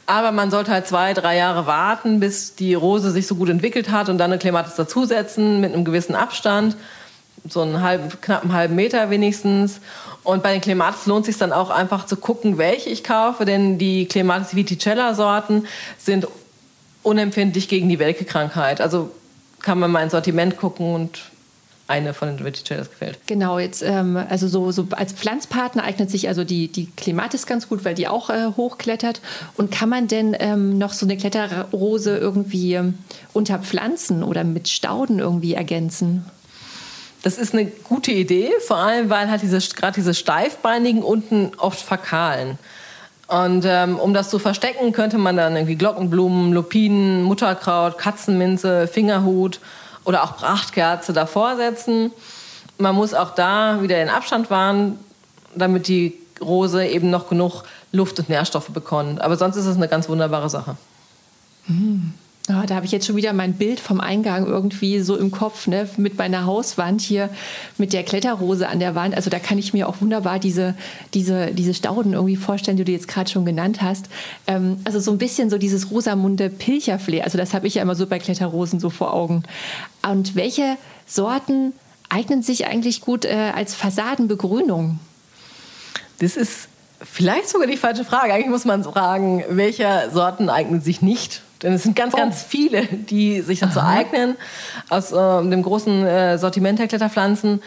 aber 0.07 0.33
man 0.33 0.51
sollte 0.51 0.71
halt 0.71 0.87
zwei, 0.87 1.15
drei 1.15 1.37
Jahre 1.37 1.67
warten, 1.67 2.21
bis 2.21 2.55
die 2.55 2.75
Rose 2.75 3.11
sich 3.11 3.27
so 3.27 3.35
gut 3.35 3.49
entwickelt 3.49 3.91
hat 3.91 4.09
und 4.09 4.19
dann 4.19 4.31
eine 4.31 4.39
Clematis 4.39 4.75
dazusetzen 4.75 5.61
mit 5.61 5.73
einem 5.73 5.85
gewissen 5.85 6.15
Abstand, 6.15 6.77
so 7.49 7.63
einen 7.63 7.81
halben, 7.81 8.09
knappen 8.21 8.53
halben 8.53 8.75
Meter 8.75 9.11
wenigstens. 9.11 9.81
Und 10.25 10.43
bei 10.43 10.53
den 10.53 10.61
Clematis 10.61 11.07
lohnt 11.07 11.23
es 11.23 11.35
sich 11.35 11.39
dann 11.39 11.53
auch 11.53 11.71
einfach 11.71 12.07
zu 12.07 12.17
gucken, 12.17 12.59
welche 12.59 12.91
ich 12.91 13.03
kaufe, 13.03 13.45
denn 13.45 13.79
die 13.79 14.07
Clematis 14.07 14.55
Viticella 14.55 15.15
Sorten 15.15 15.67
sind 15.99 16.29
unempfindlich 17.03 17.69
gegen 17.69 17.89
die 17.89 17.99
Welke-Krankheit. 17.99 18.81
Also 18.81 19.11
kann 19.61 19.79
man 19.79 19.91
mal 19.91 20.03
ins 20.03 20.13
Sortiment 20.13 20.57
gucken 20.57 20.95
und 20.95 21.19
eine 21.89 22.15
von 22.15 22.29
den 22.29 22.45
Vegetables 22.45 22.91
gefällt. 22.91 23.19
Genau, 23.27 23.59
jetzt 23.59 23.83
ähm, 23.83 24.17
also 24.17 24.49
so, 24.49 24.71
so 24.71 24.87
als 24.93 25.13
Pflanzpartner 25.13 25.83
eignet 25.83 26.11
sich 26.11 26.29
also 26.29 26.45
die, 26.45 26.69
die 26.69 26.87
Clematis 26.97 27.47
ganz 27.47 27.69
gut, 27.69 27.85
weil 27.85 27.95
die 27.95 28.09
auch 28.09 28.31
äh, 28.31 28.53
hochklettert. 28.57 29.21
Und 29.57 29.71
kann 29.71 29.89
man 29.89 30.09
denn 30.09 30.37
ähm, 30.39 30.79
noch 30.79 30.93
so 30.93 31.05
eine 31.05 31.17
Kletterrose 31.17 32.17
irgendwie 32.17 32.75
ähm, 32.75 32.95
unter 33.33 33.59
Pflanzen 33.59 34.23
oder 34.23 34.45
mit 34.45 34.69
Stauden 34.69 35.19
irgendwie 35.19 35.55
ergänzen? 35.55 36.25
Das 37.23 37.39
ist 37.39 37.55
eine 37.55 37.67
gute 37.67 38.11
Idee, 38.11 38.51
vor 38.67 38.79
allem 38.79 39.09
weil 39.09 39.31
halt 39.31 39.43
diese, 39.43 39.59
gerade 39.75 39.95
diese 39.95 40.13
steifbeinigen 40.13 41.03
unten 41.03 41.53
oft 41.57 41.81
verkahlen. 41.81 42.59
Und 43.29 43.65
ähm, 43.65 43.99
um 43.99 44.13
das 44.13 44.29
zu 44.29 44.39
verstecken, 44.39 44.93
könnte 44.93 45.19
man 45.19 45.37
dann 45.37 45.57
irgendwie 45.57 45.77
Glockenblumen, 45.77 46.53
Lupinen, 46.53 47.23
Mutterkraut, 47.23 47.97
Katzenminze, 47.97 48.89
Fingerhut 48.89 49.61
oder 50.05 50.25
auch 50.25 50.37
Prachtkerze 50.37 51.13
davor 51.13 51.57
setzen. 51.57 52.11
Man 52.79 52.95
muss 52.95 53.15
auch 53.15 53.35
da 53.35 53.81
wieder 53.81 53.97
den 53.97 54.11
Abstand 54.11 54.51
wahren, 54.51 54.99
damit 55.55 55.89
die 55.89 56.19
Rose 56.41 56.85
eben 56.85 57.09
noch 57.09 57.29
genug 57.29 57.63
Luft 57.93 58.19
und 58.19 58.29
Nährstoffe 58.29 58.71
bekommt. 58.71 59.21
Aber 59.21 59.37
sonst 59.37 59.57
ist 59.57 59.67
es 59.67 59.77
eine 59.77 59.89
ganz 59.89 60.09
wunderbare 60.09 60.51
Sache. 60.51 60.77
Mm. 61.69 62.11
Oh, 62.53 62.67
da 62.67 62.75
habe 62.75 62.85
ich 62.85 62.93
jetzt 62.93 63.07
schon 63.07 63.17
wieder 63.17 63.33
mein 63.33 63.55
Bild 63.55 63.81
vom 63.81 64.01
Eingang 64.01 64.47
irgendwie 64.47 65.01
so 65.01 65.17
im 65.17 65.31
Kopf, 65.31 65.69
ne? 65.69 65.89
mit 65.97 66.19
meiner 66.19 66.45
Hauswand 66.45 67.01
hier, 67.01 67.31
mit 67.79 67.93
der 67.93 68.03
Kletterrose 68.03 68.69
an 68.69 68.79
der 68.79 68.95
Wand. 68.95 69.15
Also 69.15 69.31
da 69.31 69.39
kann 69.39 69.59
ich 69.59 69.73
mir 69.73 69.89
auch 69.89 70.01
wunderbar 70.01 70.39
diese, 70.39 70.75
diese, 71.15 71.53
diese 71.53 71.73
Stauden 71.73 72.13
irgendwie 72.13 72.37
vorstellen, 72.37 72.77
die 72.77 72.85
du 72.85 72.93
jetzt 72.93 73.09
gerade 73.09 73.31
schon 73.31 73.45
genannt 73.45 73.81
hast. 73.81 74.07
Ähm, 74.47 74.79
also 74.85 75.01
so 75.01 75.13
ein 75.13 75.19
bisschen 75.19 75.51
so 75.51 75.57
dieses 75.57 75.91
Rosamunde 75.91 76.51
Pilcherflair. 76.51 77.25
Also 77.25 77.39
das 77.39 77.55
habe 77.55 77.67
ich 77.67 77.77
ja 77.77 77.83
immer 77.83 77.95
so 77.95 78.07
bei 78.07 78.19
Kletterrosen 78.19 78.81
so 78.81 78.91
vor 78.91 79.15
Augen. 79.15 79.45
Und 80.03 80.35
welche 80.35 80.77
Sorten 81.07 81.73
eignen 82.09 82.43
sich 82.43 82.67
eigentlich 82.67 83.01
gut 83.01 83.25
äh, 83.25 83.53
als 83.55 83.75
Fassadenbegrünung? 83.75 84.99
Das 86.19 86.37
ist 86.37 86.69
vielleicht 87.01 87.49
sogar 87.49 87.67
die 87.67 87.77
falsche 87.77 88.05
Frage. 88.05 88.35
Eigentlich 88.35 88.51
muss 88.51 88.65
man 88.65 88.85
fragen, 88.85 89.43
welche 89.49 90.11
Sorten 90.13 90.51
eignen 90.51 90.83
sich 90.83 91.03
nicht 91.03 91.43
denn 91.63 91.73
es 91.73 91.83
sind 91.83 91.97
ganz, 91.97 92.15
oh. 92.15 92.17
ganz 92.17 92.43
viele, 92.43 92.85
die 92.85 93.41
sich 93.41 93.61
dazu 93.61 93.81
Aha. 93.81 93.99
eignen, 93.99 94.37
aus 94.89 95.13
äh, 95.13 95.17
dem 95.17 95.63
großen 95.63 96.07
äh, 96.07 96.39
Sortiment 96.39 96.79
der 96.79 96.89
Kletterpflanzen. 96.89 97.63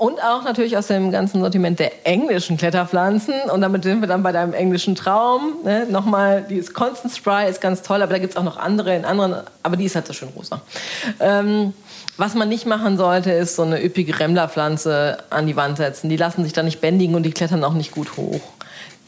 Und 0.00 0.22
auch 0.22 0.44
natürlich 0.44 0.78
aus 0.78 0.86
dem 0.86 1.12
ganzen 1.12 1.42
Sortiment 1.42 1.78
der 1.78 2.06
englischen 2.06 2.56
Kletterpflanzen. 2.56 3.34
Und 3.52 3.60
damit 3.60 3.82
sind 3.82 4.00
wir 4.00 4.08
dann 4.08 4.22
bei 4.22 4.32
deinem 4.32 4.54
englischen 4.54 4.94
Traum. 4.94 5.56
Ne? 5.62 5.86
Nochmal, 5.90 6.42
die 6.48 6.58
Constant 6.62 7.14
Spry 7.14 7.50
ist 7.50 7.60
ganz 7.60 7.82
toll, 7.82 8.00
aber 8.00 8.12
da 8.12 8.18
gibt 8.18 8.32
es 8.32 8.36
auch 8.38 8.42
noch 8.42 8.56
andere 8.56 8.96
in 8.96 9.04
anderen, 9.04 9.42
aber 9.62 9.76
die 9.76 9.84
ist 9.84 9.96
halt 9.96 10.06
so 10.06 10.14
schön 10.14 10.30
rosa. 10.34 10.62
Ähm, 11.20 11.74
was 12.16 12.34
man 12.34 12.48
nicht 12.48 12.64
machen 12.64 12.96
sollte, 12.96 13.30
ist 13.30 13.56
so 13.56 13.62
eine 13.62 13.84
üppige 13.84 14.18
Remmlerpflanze 14.18 15.18
an 15.28 15.46
die 15.46 15.56
Wand 15.56 15.76
setzen. 15.76 16.08
Die 16.08 16.16
lassen 16.16 16.44
sich 16.44 16.54
da 16.54 16.62
nicht 16.62 16.80
bändigen 16.80 17.14
und 17.14 17.24
die 17.24 17.32
klettern 17.32 17.62
auch 17.62 17.74
nicht 17.74 17.92
gut 17.92 18.16
hoch. 18.16 18.40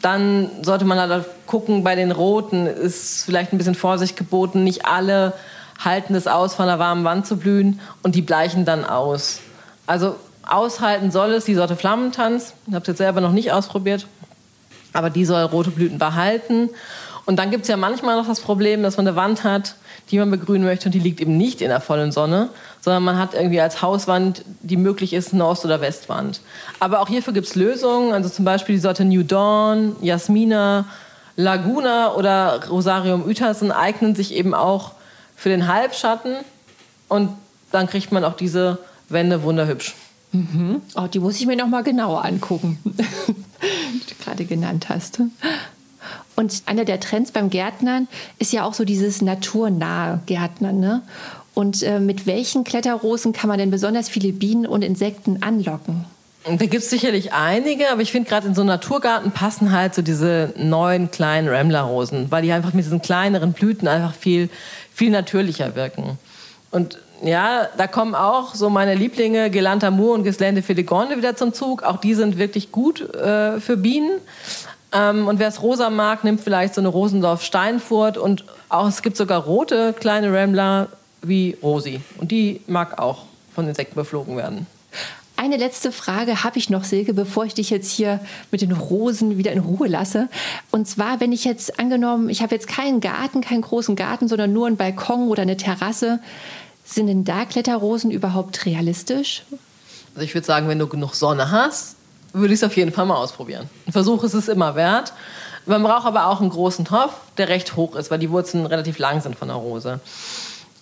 Dann 0.02 0.50
sollte 0.62 0.84
man 0.84 0.98
halt 0.98 1.24
gucken, 1.46 1.84
bei 1.84 1.94
den 1.94 2.10
Roten 2.10 2.66
ist 2.66 3.24
vielleicht 3.24 3.52
ein 3.52 3.58
bisschen 3.58 3.74
Vorsicht 3.74 4.16
geboten. 4.16 4.64
Nicht 4.64 4.84
alle 4.84 5.32
halten 5.78 6.14
es 6.14 6.26
aus, 6.26 6.54
von 6.54 6.68
einer 6.68 6.78
warmen 6.78 7.04
Wand 7.04 7.26
zu 7.26 7.36
blühen 7.36 7.80
und 8.02 8.14
die 8.14 8.22
bleichen 8.22 8.64
dann 8.64 8.84
aus. 8.84 9.40
Also 9.86 10.16
aushalten 10.46 11.10
soll 11.10 11.32
es 11.32 11.44
die 11.44 11.54
Sorte 11.54 11.76
Flammentanz. 11.76 12.54
Ich 12.66 12.74
habe 12.74 12.82
es 12.82 12.88
jetzt 12.88 12.98
selber 12.98 13.20
noch 13.20 13.32
nicht 13.32 13.52
ausprobiert, 13.52 14.06
aber 14.92 15.10
die 15.10 15.24
soll 15.24 15.42
rote 15.44 15.70
Blüten 15.70 15.98
behalten. 15.98 16.70
Und 17.24 17.36
dann 17.36 17.50
gibt 17.50 17.62
es 17.62 17.68
ja 17.68 17.76
manchmal 17.76 18.16
noch 18.16 18.26
das 18.26 18.40
Problem, 18.40 18.82
dass 18.82 18.96
man 18.96 19.06
eine 19.06 19.16
Wand 19.16 19.44
hat, 19.44 19.76
die 20.10 20.18
man 20.18 20.30
begrünen 20.30 20.64
möchte 20.64 20.86
und 20.86 20.92
die 20.92 20.98
liegt 20.98 21.20
eben 21.20 21.36
nicht 21.36 21.60
in 21.60 21.68
der 21.68 21.80
vollen 21.80 22.10
Sonne, 22.10 22.48
sondern 22.80 23.04
man 23.04 23.18
hat 23.18 23.34
irgendwie 23.34 23.60
als 23.60 23.80
Hauswand, 23.80 24.44
die 24.60 24.76
möglich 24.76 25.12
ist, 25.12 25.32
eine 25.32 25.46
Ost- 25.46 25.64
oder 25.64 25.80
Westwand. 25.80 26.40
Aber 26.80 27.00
auch 27.00 27.08
hierfür 27.08 27.32
gibt 27.32 27.46
es 27.46 27.54
Lösungen, 27.54 28.12
also 28.12 28.28
zum 28.28 28.44
Beispiel 28.44 28.74
die 28.74 28.80
Sorte 28.80 29.04
New 29.04 29.22
Dawn, 29.22 29.96
Jasmina, 30.00 30.86
Laguna 31.36 32.14
oder 32.14 32.68
Rosarium 32.68 33.24
Utersen 33.24 33.72
eignen 33.72 34.14
sich 34.14 34.34
eben 34.34 34.54
auch 34.54 34.92
für 35.36 35.48
den 35.48 35.68
Halbschatten 35.68 36.36
und 37.08 37.30
dann 37.70 37.86
kriegt 37.86 38.12
man 38.12 38.24
auch 38.24 38.34
diese 38.34 38.78
Wände 39.08 39.42
wunderhübsch. 39.42 39.94
Mhm. 40.32 40.80
Oh, 40.94 41.06
die 41.06 41.18
muss 41.18 41.38
ich 41.38 41.46
mir 41.46 41.56
noch 41.56 41.68
mal 41.68 41.82
genauer 41.82 42.24
angucken, 42.24 42.78
die 42.84 42.92
du 44.08 44.24
gerade 44.24 44.44
genannt 44.44 44.88
hast. 44.88 45.20
Und 46.36 46.62
einer 46.66 46.84
der 46.84 47.00
Trends 47.00 47.30
beim 47.30 47.50
Gärtnern 47.50 48.08
ist 48.38 48.52
ja 48.52 48.64
auch 48.64 48.74
so 48.74 48.84
dieses 48.84 49.22
naturnahe 49.22 50.20
Gärtnern. 50.26 50.80
Ne? 50.80 51.02
Und 51.54 51.82
äh, 51.82 52.00
mit 52.00 52.26
welchen 52.26 52.64
Kletterrosen 52.64 53.32
kann 53.32 53.48
man 53.48 53.58
denn 53.58 53.70
besonders 53.70 54.08
viele 54.08 54.32
Bienen 54.32 54.66
und 54.66 54.82
Insekten 54.82 55.42
anlocken? 55.42 56.06
Da 56.44 56.56
gibt 56.56 56.82
es 56.82 56.90
sicherlich 56.90 57.32
einige, 57.32 57.90
aber 57.90 58.02
ich 58.02 58.10
finde 58.10 58.28
gerade 58.28 58.48
in 58.48 58.54
so 58.54 58.62
einem 58.62 58.68
Naturgarten 58.68 59.30
passen 59.30 59.70
halt 59.70 59.94
so 59.94 60.02
diese 60.02 60.52
neuen 60.56 61.10
kleinen 61.10 61.48
Rambler-Rosen, 61.48 62.32
weil 62.32 62.42
die 62.42 62.50
einfach 62.50 62.72
mit 62.72 62.84
diesen 62.84 63.00
kleineren 63.00 63.52
Blüten 63.52 63.86
einfach 63.86 64.14
viel, 64.14 64.48
viel 64.92 65.10
natürlicher 65.10 65.76
wirken. 65.76 66.18
Und 66.72 66.98
ja, 67.22 67.68
da 67.76 67.86
kommen 67.86 68.16
auch 68.16 68.56
so 68.56 68.70
meine 68.70 68.96
Lieblinge 68.96 69.50
Gelanta 69.50 69.92
Moor 69.92 70.14
und 70.14 70.24
Gislande 70.24 70.62
Filigone 70.62 71.16
wieder 71.16 71.36
zum 71.36 71.52
Zug. 71.52 71.84
Auch 71.84 71.98
die 71.98 72.14
sind 72.14 72.38
wirklich 72.38 72.72
gut 72.72 73.02
äh, 73.14 73.60
für 73.60 73.76
Bienen. 73.76 74.18
Ähm, 74.92 75.26
und 75.28 75.38
wer 75.38 75.48
es 75.48 75.62
rosa 75.62 75.90
mag, 75.90 76.24
nimmt 76.24 76.40
vielleicht 76.40 76.74
so 76.74 76.80
eine 76.80 76.88
Rosendorf 76.88 77.42
Steinfurt 77.42 78.18
und 78.18 78.44
auch 78.68 78.88
es 78.88 79.02
gibt 79.02 79.16
sogar 79.16 79.42
rote 79.42 79.94
kleine 79.98 80.32
Rambler 80.32 80.88
wie 81.22 81.56
Rosi. 81.62 82.00
Und 82.18 82.30
die 82.30 82.60
mag 82.66 82.98
auch 82.98 83.24
von 83.54 83.66
Insekten 83.68 83.94
beflogen 83.94 84.36
werden. 84.36 84.66
Eine 85.36 85.56
letzte 85.56 85.90
Frage 85.90 86.44
habe 86.44 86.58
ich 86.58 86.70
noch, 86.70 86.84
Silke, 86.84 87.14
bevor 87.14 87.44
ich 87.44 87.54
dich 87.54 87.70
jetzt 87.70 87.90
hier 87.90 88.20
mit 88.52 88.60
den 88.60 88.70
Rosen 88.70 89.38
wieder 89.38 89.50
in 89.50 89.58
Ruhe 89.58 89.88
lasse. 89.88 90.28
Und 90.70 90.86
zwar, 90.86 91.18
wenn 91.20 91.32
ich 91.32 91.44
jetzt 91.44 91.80
angenommen, 91.80 92.28
ich 92.28 92.42
habe 92.42 92.54
jetzt 92.54 92.68
keinen 92.68 93.00
Garten, 93.00 93.40
keinen 93.40 93.62
großen 93.62 93.96
Garten, 93.96 94.28
sondern 94.28 94.52
nur 94.52 94.66
einen 94.66 94.76
Balkon 94.76 95.28
oder 95.28 95.42
eine 95.42 95.56
Terrasse, 95.56 96.20
sind 96.84 97.06
denn 97.06 97.24
da 97.24 97.44
Kletterrosen 97.44 98.10
überhaupt 98.10 98.66
realistisch? 98.66 99.42
Also 100.14 100.24
ich 100.24 100.34
würde 100.34 100.46
sagen, 100.46 100.68
wenn 100.68 100.78
du 100.78 100.86
genug 100.86 101.14
Sonne 101.14 101.50
hast, 101.50 101.96
würde 102.32 102.54
ich 102.54 102.60
es 102.60 102.64
auf 102.64 102.76
jeden 102.76 102.92
Fall 102.92 103.06
mal 103.06 103.16
ausprobieren. 103.16 103.68
Ein 103.86 103.92
Versuch 103.92 104.22
ist 104.24 104.34
es 104.34 104.48
immer 104.48 104.74
wert. 104.74 105.12
Man 105.66 105.82
braucht 105.82 106.06
aber 106.06 106.26
auch 106.26 106.40
einen 106.40 106.50
großen 106.50 106.84
Topf, 106.84 107.12
der 107.36 107.48
recht 107.48 107.76
hoch 107.76 107.94
ist, 107.94 108.10
weil 108.10 108.18
die 108.18 108.30
Wurzeln 108.30 108.66
relativ 108.66 108.98
lang 108.98 109.20
sind 109.20 109.36
von 109.36 109.48
der 109.48 109.56
Rose. 109.56 110.00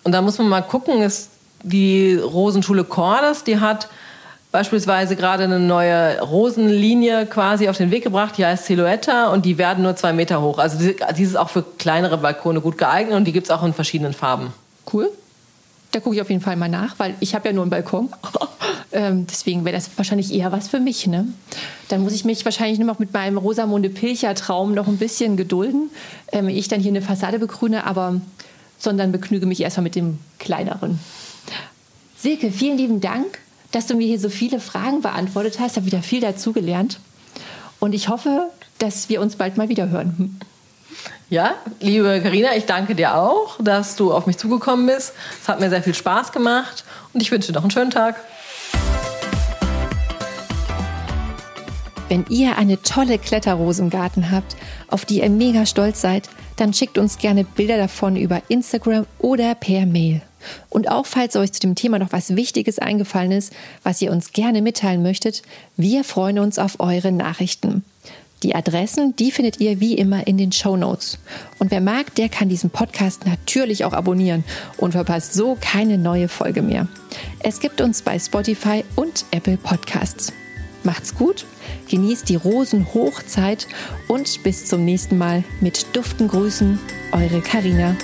Und 0.05 0.13
da 0.13 0.23
muss 0.23 0.39
man 0.39 0.49
mal 0.49 0.63
gucken, 0.63 1.03
ist 1.03 1.31
die 1.63 2.15
Rosenschule 2.17 2.85
Cordes, 2.85 3.45
die 3.45 3.61
hat 3.61 3.89
beispielsweise 4.53 5.17
gerade 5.17 5.45
eine 5.45 5.61
neue 5.61 6.21
Rosenlinie 6.21 7.27
quasi 7.27 7.69
auf 7.69 7.77
den 7.77 7.91
Weg 7.91 8.03
gebracht, 8.05 8.37
die 8.39 8.47
heißt 8.47 8.67
Silhouetta 8.67 9.29
und 9.29 9.45
die 9.45 9.59
werden 9.59 9.83
nur 9.83 9.97
zwei 9.97 10.13
Meter 10.13 10.41
hoch. 10.41 10.59
Also 10.59 10.79
die 10.79 11.23
ist 11.23 11.37
auch 11.37 11.51
für 11.51 11.63
kleinere 11.79 12.19
Balkone 12.19 12.61
gut 12.61 12.79
geeignet 12.79 13.17
und 13.17 13.25
die 13.27 13.33
gibt 13.33 13.47
es 13.47 13.51
auch 13.51 13.63
in 13.63 13.75
verschiedenen 13.75 14.13
Farben. 14.13 14.53
Cool. 14.93 15.11
Da 15.93 16.01
gucke 16.01 16.17
ich 16.17 16.23
auf 16.23 16.31
jeden 16.31 16.43
Fall 16.43 16.57
mal 16.57 16.69
nach, 16.69 16.99
weil 16.99 17.15
ich 17.21 17.35
habe 17.35 17.49
ja 17.49 17.53
nur 17.53 17.65
einen 17.65 17.71
Balkon. 17.71 18.09
ähm, 18.93 19.27
deswegen 19.27 19.65
wäre 19.65 19.77
das 19.77 19.91
wahrscheinlich 19.97 20.33
eher 20.33 20.53
was 20.53 20.69
für 20.69 20.81
mich. 20.81 21.07
Ne? 21.07 21.29
Dann 21.89 22.03
muss 22.03 22.13
ich 22.13 22.25
mich 22.25 22.45
wahrscheinlich 22.45 22.79
nur 22.79 22.87
noch 22.87 22.99
mit 22.99 23.13
meinem 23.13 23.39
Rosamunde 23.39 23.91
Pilcher-Traum 23.91 24.75
noch 24.75 24.89
ein 24.89 24.99
bisschen 24.99 25.37
gedulden, 25.37 25.91
ähm, 26.33 26.49
ich 26.49 26.69
dann 26.69 26.81
hier 26.81 26.91
eine 26.91 27.03
Fassade 27.03 27.39
begrüne, 27.39 27.87
aber 27.87 28.21
sondern 28.79 29.13
begnüge 29.13 29.47
mich 29.47 29.61
erstmal 29.61 29.85
mit 29.85 29.95
dem 29.95 30.19
kleineren. 30.39 30.99
Silke, 32.17 32.51
vielen 32.51 32.79
lieben 32.79 33.01
Dank, 33.01 33.39
dass 33.73 33.87
du 33.87 33.95
mir 33.95 34.07
hier 34.07 34.19
so 34.19 34.29
viele 34.29 34.59
Fragen 34.59 35.03
beantwortet 35.03 35.61
hast. 35.61 35.73
Ich 35.73 35.77
habe 35.77 35.87
wieder 35.87 36.03
viel 36.03 36.21
dazugelernt. 36.21 36.99
Und 37.79 37.95
ich 37.95 38.09
hoffe, 38.09 38.51
dass 38.79 39.09
wir 39.09 39.21
uns 39.21 39.37
bald 39.37 39.57
mal 39.57 39.69
wieder 39.69 39.89
hören. 39.91 40.41
Ja, 41.29 41.55
liebe 41.79 42.21
Karina, 42.23 42.57
ich 42.57 42.67
danke 42.67 42.95
dir 42.95 43.15
auch, 43.15 43.57
dass 43.61 43.97
du 43.97 44.13
auf 44.13 44.27
mich 44.27 44.37
zugekommen 44.37 44.87
bist. 44.87 45.13
Es 45.41 45.49
hat 45.49 45.61
mir 45.61 45.71
sehr 45.71 45.83
viel 45.83 45.95
Spaß 45.95 46.33
gemacht 46.33 46.85
und 47.13 47.21
ich 47.21 47.31
wünsche 47.31 47.49
dir 47.49 47.55
noch 47.55 47.63
einen 47.63 47.71
schönen 47.71 47.91
Tag. 47.91 48.17
Wenn 52.11 52.27
ihr 52.29 52.59
eine 52.59 52.83
tolle 52.83 53.21
Kletterrose 53.21 53.83
im 53.83 53.89
Garten 53.89 54.33
habt, 54.33 54.57
auf 54.89 55.05
die 55.05 55.21
ihr 55.21 55.31
mega 55.31 55.65
stolz 55.65 56.01
seid, 56.01 56.29
dann 56.57 56.75
schickt 56.75 56.99
uns 56.99 57.19
gerne 57.19 57.45
Bilder 57.45 57.77
davon 57.77 58.17
über 58.17 58.43
Instagram 58.49 59.07
oder 59.21 59.55
per 59.55 59.87
Mail. 59.87 60.21
Und 60.71 60.91
auch 60.91 61.07
falls 61.07 61.37
euch 61.37 61.53
zu 61.53 61.61
dem 61.61 61.77
Thema 61.77 62.01
noch 62.01 62.11
was 62.11 62.35
Wichtiges 62.35 62.81
eingefallen 62.81 63.31
ist, 63.31 63.53
was 63.85 64.03
ihr 64.03 64.11
uns 64.11 64.33
gerne 64.33 64.61
mitteilen 64.61 65.05
möchtet, 65.05 65.43
wir 65.77 66.03
freuen 66.03 66.41
uns 66.41 66.59
auf 66.59 66.81
eure 66.81 67.13
Nachrichten. 67.13 67.85
Die 68.43 68.57
Adressen, 68.57 69.15
die 69.15 69.31
findet 69.31 69.61
ihr 69.61 69.79
wie 69.79 69.95
immer 69.95 70.27
in 70.27 70.37
den 70.37 70.51
Show 70.51 70.77
Notes. 70.77 71.17
Und 71.61 71.71
wer 71.71 71.81
mag, 71.81 72.13
der 72.17 72.29
kann 72.29 72.49
diesen 72.49 72.71
Podcast 72.71 73.25
natürlich 73.25 73.85
auch 73.85 73.93
abonnieren 73.93 74.43
und 74.79 74.93
verpasst 74.93 75.35
so 75.35 75.57
keine 75.61 75.97
neue 75.97 76.27
Folge 76.27 76.63
mehr. 76.63 76.89
Es 77.39 77.61
gibt 77.61 77.81
uns 77.81 78.03
bei 78.03 78.19
Spotify 78.19 78.83
und 78.97 79.27
Apple 79.31 79.59
Podcasts. 79.59 80.33
Macht's 80.83 81.15
gut, 81.15 81.45
genießt 81.91 82.29
die 82.29 82.37
Rosenhochzeit 82.37 83.67
und 84.09 84.43
bis 84.43 84.67
zum 84.67 84.85
nächsten 84.85 85.19
Mal 85.19 85.45
mit 85.61 85.95
duften 85.95 86.29
Grüßen, 86.29 86.79
eure 87.13 87.41
Karina. 87.43 87.97